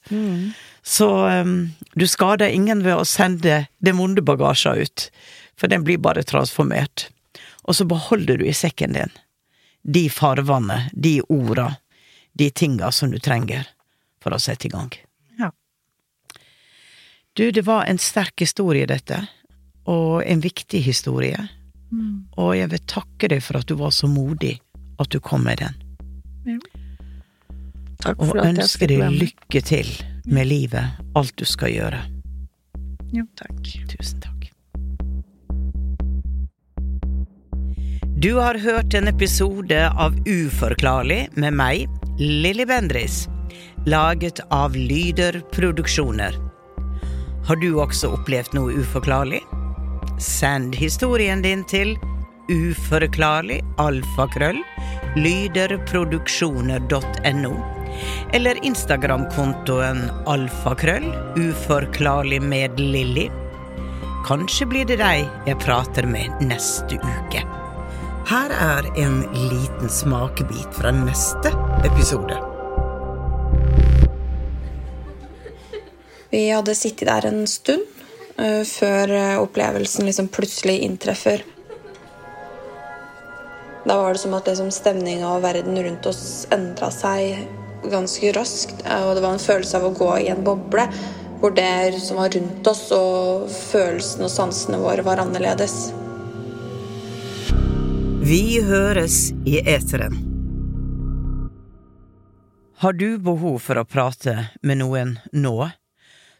Så 0.82 1.08
um, 1.28 1.70
du 1.94 2.08
skader 2.10 2.50
ingen 2.50 2.82
ved 2.82 2.98
å 2.98 3.06
sende 3.06 3.66
bagasjen 3.78 4.82
ut, 4.82 5.10
for 5.54 5.70
den 5.70 5.84
blir 5.86 6.02
bare 6.02 6.26
transformert. 6.26 7.06
Og 7.62 7.78
så 7.78 7.86
beholder 7.86 8.42
du 8.42 8.48
i 8.48 8.56
sekken 8.56 8.98
din 8.98 9.14
de 9.82 10.10
farvene, 10.10 10.90
de 10.92 11.20
orda, 11.28 11.76
de 12.32 12.50
tinga 12.50 12.92
som 12.92 13.10
du 13.10 13.18
trenger 13.18 13.66
for 14.22 14.34
å 14.34 14.38
sette 14.38 14.68
i 14.68 14.70
gang. 14.70 14.92
Ja. 15.38 15.50
Du, 17.34 17.50
det 17.50 17.64
var 17.66 17.84
en 17.90 17.98
sterk 17.98 18.40
historie, 18.40 18.86
dette, 18.86 19.24
og 19.90 20.22
en 20.26 20.42
viktig 20.42 20.82
historie. 20.84 21.38
Og 22.40 22.54
jeg 22.56 22.70
vil 22.72 22.84
takke 22.88 23.28
deg 23.28 23.42
for 23.44 23.60
at 23.60 23.68
du 23.68 23.76
var 23.80 23.92
så 23.92 24.08
modig 24.08 24.56
at 25.02 25.10
du 25.12 25.20
kom 25.20 25.44
med 25.44 25.60
den. 25.60 26.60
Takk 28.02 28.18
Og 28.18 28.32
at 28.32 28.38
jeg 28.38 28.54
ønsker 28.56 28.90
deg 28.90 29.18
lykke 29.20 29.60
til 29.62 29.90
med 30.26 30.48
livet, 30.48 30.98
alt 31.14 31.34
du 31.38 31.44
skal 31.46 31.70
gjøre. 31.74 32.00
Jo, 33.12 33.26
takk. 33.38 33.60
Tusen 33.92 34.22
takk. 34.22 34.48
Du 38.22 38.36
har 38.38 38.54
hørt 38.62 38.94
en 38.94 39.10
episode 39.10 39.78
av 39.90 40.14
Uforklarlig 40.26 41.26
med 41.34 41.56
meg, 41.58 41.88
Lilly 42.18 42.64
Bendris, 42.70 43.26
laget 43.86 44.40
av 44.54 44.76
Lyder 44.78 45.40
Produksjoner. 45.52 46.38
Har 47.48 47.58
du 47.58 47.72
også 47.82 48.12
opplevd 48.14 48.54
noe 48.54 48.78
uforklarlig? 48.78 49.42
Send 50.22 50.76
historien 50.78 51.42
din 51.42 51.64
til 51.66 51.96
uforklarlig 52.52 53.56
alfakrøll 53.82 54.60
lyderproduksjoner.no 55.18 57.52
eller 58.36 58.64
Instagram-kontoen 58.64 60.10
alfakrøll 60.30 61.08
uforklarlig 61.42 62.42
med 62.42 62.80
Lilly 62.80 63.28
Kanskje 64.22 64.66
blir 64.70 64.86
det 64.86 65.00
deg 65.02 65.26
jeg 65.48 65.58
prater 65.58 66.06
med 66.06 66.30
neste 66.46 66.94
uke. 67.02 67.42
Her 68.30 68.54
er 68.54 68.86
en 69.02 69.24
liten 69.34 69.90
smakebit 69.90 70.70
fra 70.78 70.92
neste 70.94 71.50
episode. 71.82 72.38
Vi 76.30 76.46
hadde 76.48 76.74
sittet 76.78 77.10
der 77.10 77.26
en 77.28 77.42
stund 77.50 77.91
før 78.36 79.12
eh, 79.16 79.40
opplevelsen 79.42 80.06
liksom 80.08 80.28
plutselig 80.32 80.78
inntreffer. 80.86 81.44
Da 83.84 83.96
var 83.98 84.14
det 84.14 84.22
som 84.22 84.34
at 84.38 84.46
liksom 84.46 84.70
stemninga 84.70 85.26
og 85.34 85.42
verden 85.42 85.78
rundt 85.82 86.06
oss 86.06 86.46
endra 86.54 86.90
seg 86.94 87.42
ganske 87.90 88.30
raskt. 88.36 88.84
Og 88.86 89.16
det 89.16 89.24
var 89.24 89.34
en 89.34 89.42
følelse 89.42 89.80
av 89.80 89.88
å 89.88 89.96
gå 89.96 90.12
i 90.22 90.30
en 90.30 90.44
boble 90.46 90.86
hvor 91.42 91.50
det 91.50 91.98
som 91.98 92.20
var 92.22 92.30
rundt 92.30 92.66
oss, 92.70 92.84
og 92.94 93.48
følelsene 93.50 94.28
og 94.28 94.30
sansene 94.30 94.78
våre 94.78 95.02
var 95.02 95.18
annerledes. 95.18 95.90
Vi 98.22 98.62
høres 98.62 99.32
i 99.42 99.58
eteren. 99.58 100.14
Har 102.78 102.94
du 102.94 103.18
behov 103.18 103.58
for 103.62 103.82
å 103.82 103.86
prate 103.86 104.36
med 104.62 104.78
noen 104.78 105.16
nå, 105.34 105.56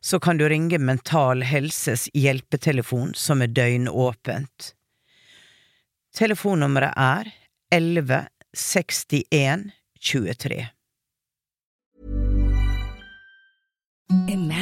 så 0.05 0.21
kan 0.21 0.39
du 0.39 0.49
ringe 0.49 0.79
Mental 0.79 1.43
Helses 1.43 2.09
hjelpetelefon 2.15 3.15
som 3.15 3.43
er 3.43 3.53
døgnåpent. 3.55 4.75
Telefonnummeret 6.15 6.93
er 6.99 7.31
11 7.73 8.27
61 8.53 9.71
23. 10.03 10.67
Imagine 14.29 14.62